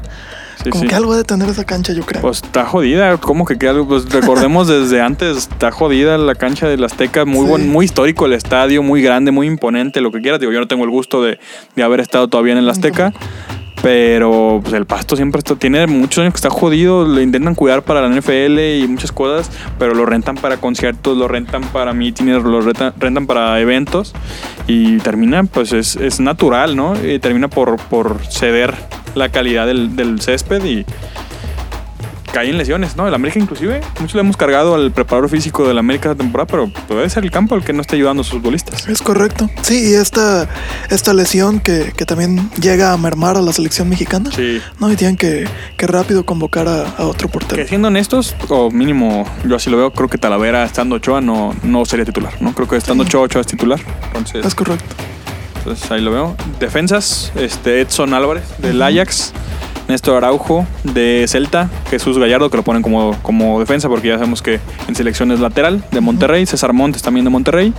[0.63, 2.21] Sí, Como que algo ha de tener esa cancha, yo creo.
[2.21, 3.87] Pues está jodida, ¿cómo que algo?
[3.87, 8.33] Pues recordemos desde antes, está jodida la cancha del Azteca, muy buen, muy histórico el
[8.33, 10.39] estadio, muy grande, muy imponente, lo que quieras.
[10.39, 11.39] Digo, yo no tengo el gusto de,
[11.75, 13.13] de haber estado todavía en el Azteca,
[13.83, 17.83] pero pues, el pasto siempre está, tiene muchos años que está jodido, lo intentan cuidar
[17.83, 22.41] para la NFL y muchas cosas, pero lo rentan para conciertos, lo rentan para mítines,
[22.43, 24.13] lo rentan, rentan para eventos
[24.67, 26.93] y termina, pues es, es natural, ¿no?
[27.05, 28.73] Y termina por, por ceder
[29.15, 30.85] la calidad del, del césped y
[32.33, 33.07] cae en lesiones, ¿no?
[33.07, 36.67] El América inclusive, muchos le hemos cargado al preparador físico del América esta temporada, pero
[36.87, 38.89] puede ser el campo el que no está ayudando a sus futbolistas.
[38.89, 39.49] Es correcto.
[39.61, 40.49] Sí, y esta,
[40.89, 44.31] esta lesión que, que también llega a mermar a la selección mexicana.
[44.35, 44.59] Sí.
[44.79, 47.61] No, y tienen que, que rápido convocar a, a otro portero.
[47.61, 51.55] Que siendo honestos, o mínimo, yo así lo veo, creo que Talavera estando Ochoa no,
[51.61, 52.53] no sería titular, ¿no?
[52.55, 53.79] Creo que estando Ochoa, Ochoa es titular.
[54.07, 54.95] Entonces, Es correcto.
[55.59, 56.35] Entonces ahí lo veo.
[56.59, 59.31] Defensas, este Edson Álvarez del Ajax,
[59.87, 64.41] Néstor Araujo de Celta, Jesús Gallardo, que lo ponen como, como defensa porque ya sabemos
[64.41, 67.73] que en selección es lateral, de Monterrey, César Montes también de Monterrey,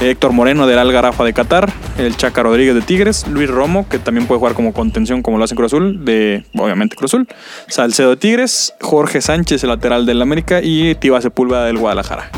[0.00, 4.26] Héctor Moreno del Algarafa de Qatar, el Chaca Rodríguez de Tigres, Luis Romo, que también
[4.26, 7.28] puede jugar como contención como lo hace Cruz Azul, de obviamente Cruz Azul,
[7.68, 12.30] Salcedo de Tigres, Jorge Sánchez, el lateral del América, y Tiva Sepúlveda del Guadalajara.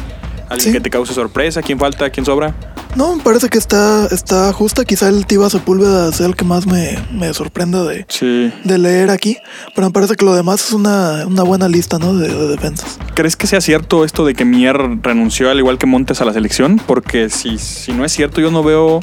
[0.52, 0.72] Alguien Sí.
[0.72, 2.10] que te cause sorpresa, ¿quién falta?
[2.10, 2.54] ¿Quién sobra?
[2.94, 4.84] No, me parece que está, está justa.
[4.84, 8.52] Quizá el Tiva Sepúlveda sea el que más me, me sorprenda de, Sí.
[8.64, 9.38] de leer aquí.
[9.74, 12.14] Pero me parece que lo demás es una, una buena lista, ¿no?
[12.14, 12.98] De, de defensas.
[13.14, 16.34] ¿Crees que sea cierto esto de que Mier renunció al igual que Montes a la
[16.34, 16.80] selección?
[16.86, 19.00] Porque si, si no es cierto, yo no veo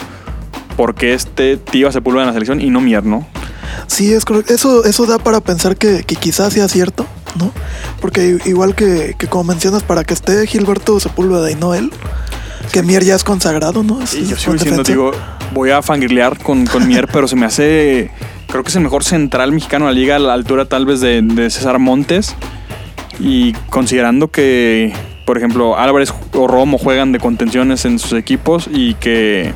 [0.77, 3.27] por qué este Tiva Sepúlveda en la selección y no Mier, ¿no?
[3.87, 4.53] Sí, es correcto.
[4.53, 7.51] Eso, eso da para pensar que, que quizás sea cierto, ¿no?
[8.01, 11.91] Porque igual que, que como mencionas, para que esté Gilberto Sepúlveda y no él,
[12.71, 14.01] que Mier ya es consagrado, ¿no?
[14.01, 15.11] Es- Y yo sigo diciendo, digo,
[15.53, 18.11] voy a fangirlear con, con Mier, pero se me hace.
[18.47, 21.01] Creo que es el mejor central mexicano de la liga a la altura tal vez
[21.01, 22.35] de, de César Montes.
[23.19, 24.93] Y considerando que,
[25.25, 29.53] por ejemplo, Álvarez o Romo juegan de contenciones en sus equipos y que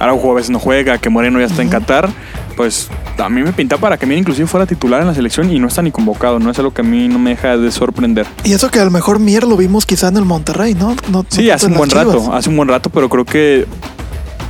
[0.00, 2.10] Araujo a veces no juega, que Moreno ya está en Qatar,
[2.56, 2.88] pues
[3.18, 5.68] a mí me pinta para que Mier inclusive fuera titular en la selección y no
[5.68, 6.38] está ni convocado.
[6.38, 8.26] No es algo que a mí no me deja de sorprender.
[8.44, 10.94] Y eso que a lo mejor Mier lo vimos quizá en el Monterrey, ¿no?
[11.28, 13.66] Sí, hace un buen rato, hace un buen rato, pero creo que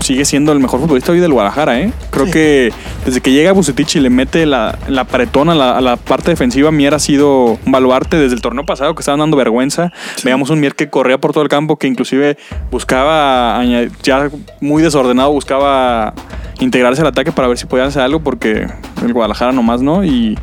[0.04, 1.90] sigue siendo el mejor futbolista hoy del Guadalajara, ¿eh?
[2.10, 2.32] Creo Sí.
[2.32, 2.72] que
[3.06, 6.70] desde que llega Bucetich y le mete la, la a la, a la parte defensiva,
[6.70, 9.92] Mier ha sido un baluarte desde el torneo pasado que estaban dando vergüenza.
[10.22, 12.36] Veíamos un Mier que corría por todo el campo, que inclusive
[12.70, 13.62] buscaba,
[14.02, 14.30] ya
[14.60, 16.12] muy desordenado, buscaba
[16.60, 18.66] integrarse al ataque para ver si podían hacer algo, porque
[19.02, 20.36] el Guadalajara nomás no, y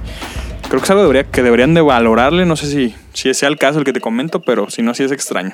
[0.69, 3.77] creo que es algo que deberían de valorarle, no sé si, si sea el caso
[3.77, 5.53] el que te comento, pero si no, sí es extraño.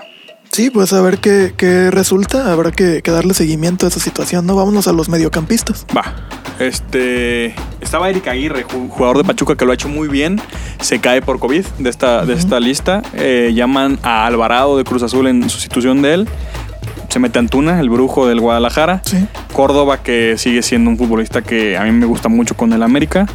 [0.58, 2.52] Sí, pues a ver qué, qué resulta.
[2.52, 4.56] Habrá que, que darle seguimiento a esa situación, ¿no?
[4.56, 5.86] Vámonos a los mediocampistas.
[5.96, 6.16] Va.
[6.58, 7.54] Este.
[7.80, 10.42] Estaba Eric Aguirre, ju- jugador de Pachuca que lo ha hecho muy bien.
[10.82, 13.04] Se cae por COVID de esta, de esta lista.
[13.14, 16.30] Eh, llaman a Alvarado de Cruz Azul en sustitución de él.
[17.10, 19.04] Se mete Antuna, el brujo del Guadalajara.
[19.06, 19.28] Sí.
[19.54, 23.28] Córdoba, que sigue siendo un futbolista que a mí me gusta mucho con el América.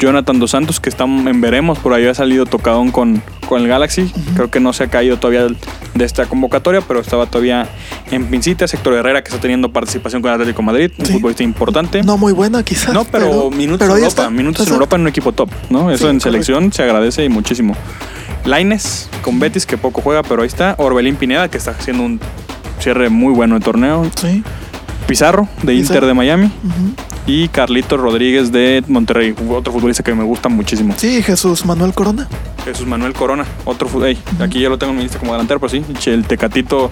[0.00, 3.68] Jonathan Dos Santos, que está en veremos, por ahí ha salido tocadón con, con el
[3.68, 4.10] Galaxy.
[4.34, 5.46] Creo que no se ha caído todavía
[5.94, 7.68] de esta convocatoria, pero estaba todavía
[8.10, 8.72] en pincitas.
[8.72, 12.02] Héctor Herrera, que está teniendo participación con el Atlético Madrid, un futbolista importante.
[12.02, 12.94] No muy buena, quizás.
[12.94, 14.30] No, pero, minutos pero en Europa, está.
[14.30, 14.72] minutos en.
[14.72, 15.90] Europa en un equipo top, ¿no?
[15.90, 16.20] Eso Sí, en correcto.
[16.24, 17.76] selección se agradece y muchísimo.
[18.46, 20.74] Laines con Betis, que poco juega, pero ahí está.
[20.78, 22.20] Orbelín Pineda, que está haciendo un
[22.78, 24.10] cierre muy bueno de torneo.
[24.18, 24.42] Sí.
[25.06, 25.76] Pizarro, de Pizarro.
[25.96, 26.50] Inter de Miami.
[27.26, 30.94] Y Carlitos Rodríguez de Monterrey, otro futbolista que me gusta muchísimo.
[30.96, 32.28] Sí, Jesús Manuel Corona.
[32.64, 35.60] Jesús Manuel Corona, otro fu- ey, aquí ya lo tengo en mi lista como delantero,
[35.60, 36.90] pero sí, el Tecatito,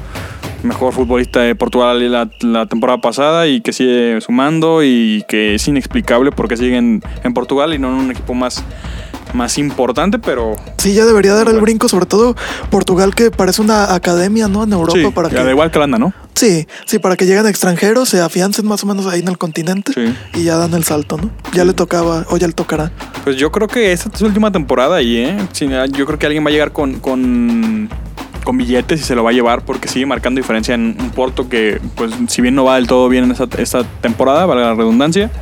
[0.62, 5.68] mejor futbolista de Portugal la, la temporada pasada y que sigue sumando y que es
[5.68, 8.62] inexplicable porque sigue en, en Portugal y no en un equipo más,
[9.34, 12.34] más importante, pero Sí, ya debería dar el brinco, sobre todo
[12.70, 14.64] Portugal, que parece una academia, ¿no?
[14.64, 15.44] En Europa, sí, para ya que.
[15.44, 16.12] da igual que anda, ¿no?
[16.38, 19.92] Sí, sí, para que lleguen extranjeros, se afiancen más o menos ahí en el continente
[19.92, 20.14] Sí.
[20.38, 21.30] y ya dan el salto, ¿no?
[21.52, 22.92] Ya le tocaba, o ya le tocará.
[23.24, 25.36] Pues yo creo que esta es su última temporada ahí, ¿eh?
[25.90, 27.88] Yo creo que alguien va a llegar con, con,
[28.44, 31.48] con billetes y se lo va a llevar porque sigue marcando diferencia en un Porto
[31.48, 34.74] que, pues, si bien no va del todo bien en esta, esta temporada, valga la
[34.74, 35.32] redundancia,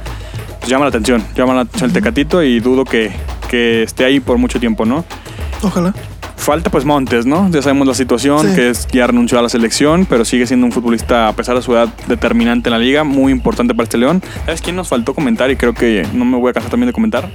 [0.61, 1.23] pues llama la atención.
[1.37, 3.13] Llama la atención el Tecatito y dudo que,
[3.51, 5.05] que esté ahí por mucho tiempo, ¿no?
[5.61, 5.93] Ojalá.
[6.37, 7.51] Falta pues Montes, ¿no?
[7.51, 8.55] Ya sabemos la situación, Sí.
[8.55, 11.63] que es, ya renunció a la selección, pero sigue siendo un futbolista, a pesar de
[11.63, 14.23] su edad, determinante en la liga, muy importante para este León.
[14.45, 15.51] ¿Sabes quién nos faltó comentar?
[15.51, 17.29] Y creo que no me voy a cansar también de comentar.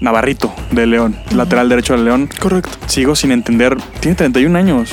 [0.00, 2.28] Navarrito de León, lateral derecho del León.
[2.40, 2.70] Correcto.
[2.86, 3.76] Sigo sin entender.
[4.00, 4.90] Tiene 31 años.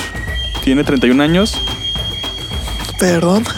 [0.62, 1.60] Tiene 31 años.
[2.98, 3.44] Perdón.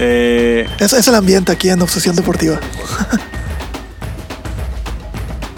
[0.00, 2.58] Eh, es, es el ambiente aquí en Obsesión Deportiva.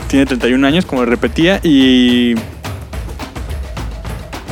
[0.09, 2.35] tiene 31 años, como repetía, y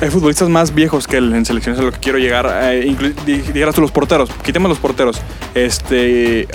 [0.04, 2.46] hay futbolistas más viejos que él en selecciones, a lo que quiero llegar.
[2.64, 2.94] Eh,
[3.24, 5.20] dijeras tú los porteros, quitemos los porteros.
[5.54, 6.46] Este,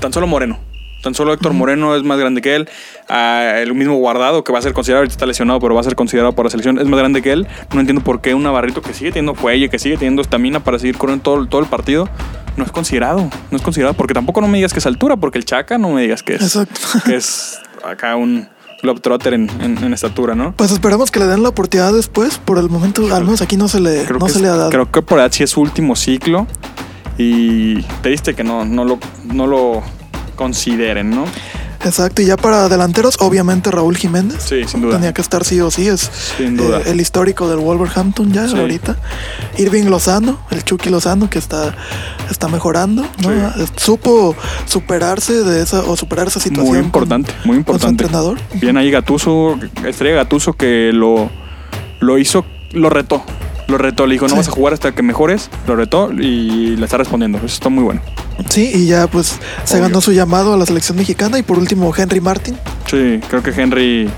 [0.00, 0.58] tan solo Moreno.
[1.02, 2.68] Tan solo Héctor Moreno es más grande que él.
[3.08, 5.84] Ah, el mismo Guardado, que va a ser considerado, ahorita está lesionado, pero va a
[5.84, 7.46] ser considerado por la selección, es más grande que él.
[7.74, 10.78] No entiendo por qué un Navarrito que sigue teniendo fuelle, que sigue teniendo estamina para
[10.78, 12.08] seguir corriendo todo, todo el partido,
[12.56, 13.30] no es considerado.
[13.50, 15.90] No es considerado, porque tampoco no me digas que es altura, porque el Chaca no
[15.90, 16.80] me digas que es, Exacto.
[17.04, 18.48] que es acá un,
[18.82, 20.52] Globetrotter en, en, en estatura, ¿no?
[20.56, 22.38] Pues esperemos que le den la oportunidad después.
[22.38, 24.70] Por el momento, al menos aquí no se le, no se es- le ha dado.
[24.70, 26.46] Creo que por sí es su último ciclo
[27.18, 29.82] y triste que no, no, lo, no lo
[30.36, 31.24] consideren, ¿no?
[31.84, 34.42] Exacto, y ya para delanteros, obviamente Raúl Jiménez.
[34.46, 34.96] Sí, sin duda.
[34.96, 36.80] Tenía que estar sí o sí, es Sin duda.
[36.80, 38.58] eh, el histórico del Wolverhampton ya Sí.
[38.58, 38.96] ahorita.
[39.58, 41.74] Irving Lozano, el Chucky Lozano que está,
[42.30, 43.30] está mejorando, ¿no?
[43.54, 43.64] Sí.
[43.76, 46.66] Supo superarse de esa o superar esa situación.
[46.68, 47.58] Muy con- importante, muy Con su
[47.88, 48.04] importante.
[48.04, 48.38] entrenador.
[48.60, 51.30] Bien ahí Gatuso, Estrella Gatuso que lo,
[52.00, 53.22] lo hizo, lo retó.
[53.68, 54.36] Lo retó, le dijo, no Sí.
[54.38, 55.48] vas a jugar hasta que mejores.
[55.68, 57.38] Lo retó y le está respondiendo.
[57.38, 58.00] Eso está muy bueno.
[58.48, 59.88] Sí, y ya pues se Obvio.
[59.88, 61.38] ganó su llamado a la selección mexicana.
[61.38, 62.56] Y por último, Henry Martin.
[62.86, 64.08] Sí, creo que Henry,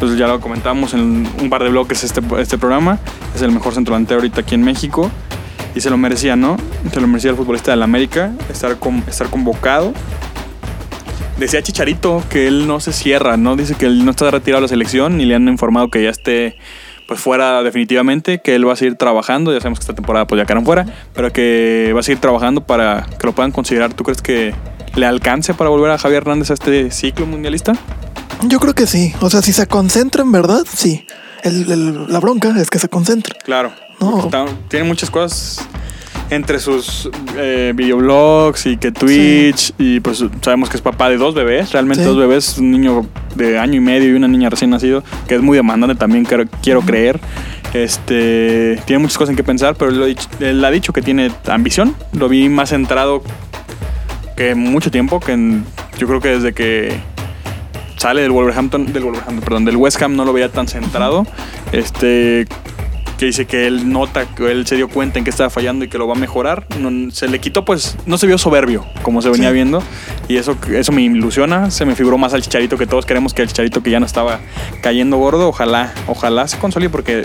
[0.00, 2.98] pues ya lo comentamos en un par de bloques este, este programa,
[3.34, 5.10] es el mejor centro delantero ahorita aquí en México
[5.74, 6.56] y se lo merecía, ¿no?
[6.92, 9.92] Se lo merecía el futbolista del América, estar, con, estar convocado.
[11.38, 13.56] Decía Chicharito que él no se cierra, ¿no?
[13.56, 16.08] Dice que él no está retirado de la selección ni le han informado que ya
[16.08, 16.56] esté
[17.06, 20.38] pues fuera definitivamente, que él va a seguir trabajando, ya sabemos que esta temporada pues
[20.40, 23.92] ya quedaron fuera, pero que va a seguir trabajando para que lo puedan considerar.
[23.94, 24.54] ¿Tú crees que
[24.96, 27.74] le alcance para volver a Javier Hernández a este ciclo mundialista?
[28.42, 29.12] Yo creo que sí.
[29.20, 31.06] O sea, si se concentra en verdad, sí.
[31.42, 33.36] El- el- la bronca es que se concentre.
[33.44, 33.72] Claro.
[34.00, 34.24] No.
[34.24, 35.60] Está- tiene muchas cosas
[36.30, 41.34] entre sus eh, videoblogs y que Twitch y pues sabemos que es papá de dos
[41.34, 42.08] bebés, realmente Sí.
[42.08, 43.06] dos bebés, un niño
[43.36, 46.44] de año y medio y una niña recién nacido, que es muy demandante también quiero,
[46.62, 47.20] quiero creer.
[47.74, 50.92] Este tiene muchas cosas en que pensar, pero él, lo ha dicho- él ha dicho
[50.92, 51.94] que tiene ambición.
[52.12, 53.22] Lo vi más centrado
[54.36, 55.64] que mucho tiempo, que en-
[55.98, 56.96] yo creo que desde que
[57.96, 61.26] sale del Wolverhampton, del Wolverhampton, perdón, del West Ham no lo veía tan centrado.
[61.72, 62.46] Este
[63.18, 65.88] que dice que él nota que él se dio cuenta en que estaba fallando y
[65.88, 66.66] que lo va a mejorar.
[66.78, 69.54] No- se le quitó, pues, no se vio soberbio como se venía Sí.
[69.54, 69.82] viendo.
[70.28, 71.70] Y eso, eso me ilusiona.
[71.70, 74.06] Se me figuró más al chicharito que todos queremos que el chicharito que ya no
[74.06, 74.40] estaba
[74.82, 75.48] cayendo gordo.
[75.48, 77.24] Ojalá, ojalá se consolide porque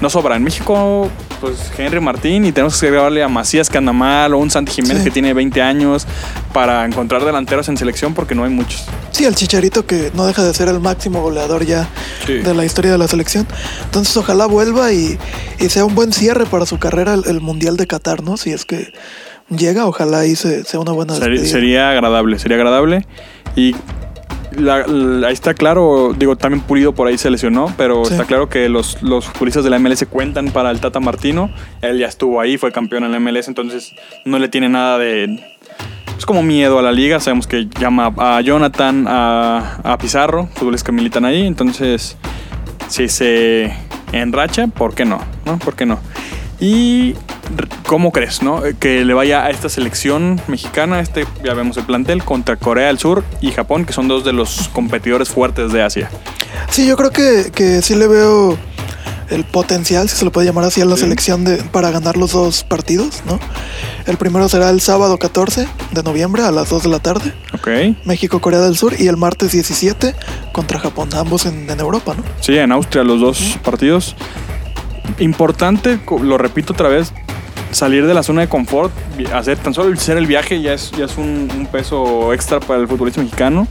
[0.00, 0.36] no sobra.
[0.36, 1.08] En México,
[1.40, 4.72] pues Henry Martín y tenemos que agregarle a Macías que anda mal o un Santi
[4.72, 5.04] Jiménez Sí.
[5.04, 6.06] que tiene 20 años
[6.52, 8.84] para encontrar delanteros en selección porque no hay muchos.
[9.12, 11.88] Sí, el Chicharito que no deja de ser el máximo goleador ya
[12.26, 12.34] Sí.
[12.34, 13.46] de la historia de la selección.
[13.84, 15.18] Entonces ojalá vuelva y,
[15.60, 18.36] y sea un buen cierre para su carrera el, el Mundial de Qatar, ¿no?
[18.36, 18.92] Si es que
[19.50, 23.06] llega, ojalá y se- sea una buena Sería, sería agradable, sería agradable.
[23.56, 23.74] Y
[24.56, 28.12] la- la- ahí está claro, digo, también Pulido por ahí se lesionó, pero Sí.
[28.12, 31.50] está claro que los, los futbolistas de la MLS cuentan para el Tata Martino.
[31.82, 33.92] Él ya estuvo ahí, fue campeón en la MLS, entonces
[34.24, 35.42] no le tiene nada de...
[36.16, 40.84] Es como miedo a la liga, sabemos que llama a Jonathan, a, a Pizarro, futbolistas
[40.86, 42.16] que militan ahí, entonces
[42.88, 43.72] si se
[44.12, 45.18] enracha, ¿por qué no?
[45.44, 45.58] ¿No?
[45.58, 45.98] ¿Por qué no?
[46.60, 47.14] Y
[47.86, 48.62] ¿cómo crees, no?
[48.78, 52.98] Que le vaya a esta selección mexicana, este ya vemos el plantel contra Corea del
[52.98, 56.10] Sur y Japón, que son dos de los competidores fuertes de Asia.
[56.70, 58.56] Sí, yo creo que, que sí le veo
[59.30, 61.02] el potencial, si se lo puede llamar así, a la Sí.
[61.02, 63.40] selección de, para ganar los dos partidos, ¿no?
[64.06, 67.68] El primero será el sábado 14 de noviembre a las 2 de la tarde, ¿Ok?
[68.04, 70.14] México-Corea del Sur, y el martes 17
[70.52, 72.22] contra Japón, ambos en, en Europa, ¿no?
[72.40, 74.14] Sí, en Austria los dos partidos.
[75.18, 77.12] Importante, lo repito otra vez,
[77.70, 78.92] salir de la zona de confort,
[79.32, 82.80] hacer tan solo hacer el viaje ya es, ya es un, un peso extra para
[82.80, 83.66] el futbolista mexicano,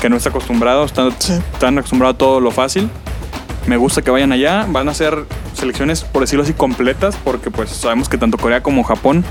[0.00, 1.34] que no está acostumbrado, está, Sí.
[1.52, 2.88] están acostumbrados a todo lo fácil.
[3.66, 7.70] Me gusta que vayan allá, van a ser selecciones, por decirlo así, completas, porque pues
[7.70, 9.24] sabemos que tanto Corea como Japón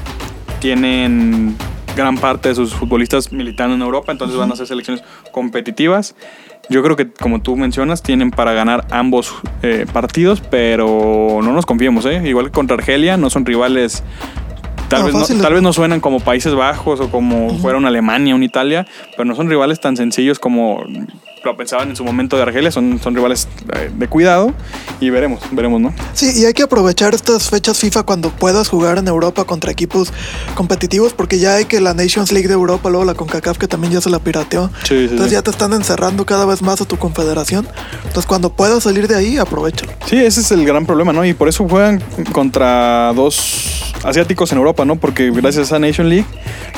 [0.60, 1.58] tienen
[1.96, 6.16] gran parte de sus futbolistas militando en Europa, entonces van a ser selecciones competitivas.
[6.72, 11.66] Yo creo que, como tú mencionas, tienen para ganar ambos eh, partidos, pero no nos
[11.66, 12.22] confiemos, ¿eh?
[12.26, 14.06] Igual que contra Argelia, no son rivales.
[14.88, 17.90] Tal, No, vez, no, tal vez no suenan como Países Bajos o como fuera una
[17.90, 20.82] Alemania, una Italia, pero no son rivales tan sencillos como
[21.44, 22.72] lo pensaban en su momento de Argelia.
[22.72, 24.54] Son, son rivales eh, de cuidado
[25.00, 25.94] y veremos, veremos, ¿no?
[26.14, 30.14] Sí, y hay que aprovechar estas fechas FIFA cuando puedas jugar en Europa contra equipos
[30.56, 33.94] competitivos, porque ya hay que la Nations League de Europa, luego la CONCACAF que también
[33.94, 34.70] ya se la pirateó.
[34.84, 35.34] Sí, sí, Entonces sí.
[35.34, 37.68] ya te están encerrando cada vez más a tu confederación.
[37.98, 39.94] Entonces cuando puedas salir de ahí, aprovechalo.
[40.06, 41.26] Sí, ese es el gran problema, ¿no?
[41.26, 44.96] Y por eso juegan contra dos asiáticos en Europa, ¿no?
[44.96, 46.26] Porque gracias a Nation League,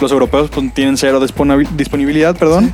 [0.01, 1.19] los europeos pues, tienen cero
[1.75, 2.71] disponibilidad, perdón.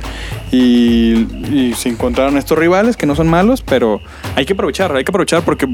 [0.52, 4.00] Y, y se encontraron estos rivales que no son malos, pero
[4.36, 5.68] hay que aprovechar, hay que aprovechar porque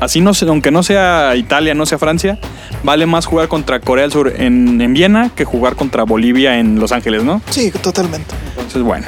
[0.00, 2.38] así no aunque no sea Italia, no sea Francia,
[2.82, 6.80] vale más jugar contra Corea del Sur en, en Viena que jugar contra Bolivia en
[6.80, 7.40] Los Ángeles, ¿no?
[7.50, 8.34] Sí, totalmente.
[8.50, 9.06] Entonces, bueno,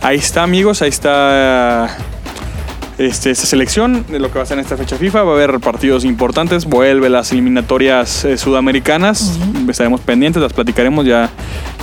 [0.00, 1.96] ahí está, amigos, ahí está
[2.98, 5.22] este, esta selección de lo que va a ser en esta fecha FIFA.
[5.22, 9.38] Va a haber partidos importantes, vuelve las eliminatorias eh, sudamericanas,
[9.68, 11.30] estaremos pendientes, las platicaremos ya,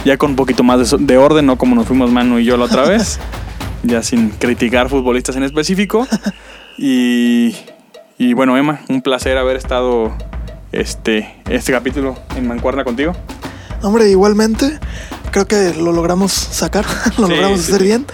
[0.06, 2.66] ya con un poquito más de orden, no como nos fuimos Manu y yo la
[2.66, 3.20] otra vez.
[3.84, 6.08] ya sin criticar futbolistas en específico.
[6.78, 7.56] y,
[8.18, 10.14] y bueno, Emma, un placer haber estado
[10.72, 13.14] este, este capítulo en Mancuerna contigo.
[13.82, 14.80] Hombre, igualmente,
[15.32, 16.86] creo que lo logramos sacar,
[17.18, 17.84] lo Sí, logramos sí, hacer sí.
[17.88, 18.06] bien.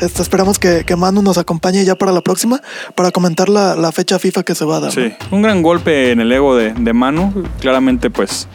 [0.00, 2.60] Este, esperamos que, que Manu nos acompañe ya para la próxima,
[2.94, 4.96] para comentar la, la fecha FIFA que se va a dar.
[4.96, 5.02] ¿no?
[5.02, 7.44] Sí, un gran golpe en el ego de, de Manu.
[7.60, 8.48] Claramente, pues,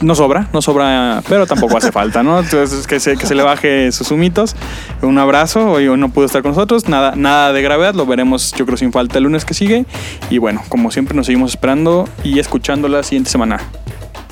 [0.00, 2.40] no sobra, no sobra, pero tampoco hace falta, ¿no?
[2.40, 4.56] Entonces, que se, que se le baje sus humitos.
[5.00, 8.66] Un abrazo, hoy no pudo estar con nosotros, nada, nada de gravedad, lo veremos yo
[8.66, 9.86] creo sin falta el lunes que sigue.
[10.30, 13.60] Y bueno, como siempre nos seguimos esperando y escuchando la siguiente semana.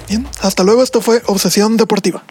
[0.09, 2.23] Bien, hasta luego, esto fue Obsesión Deportiva.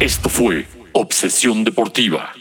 [0.00, 2.32] Esto fue Obsesión Deportiva.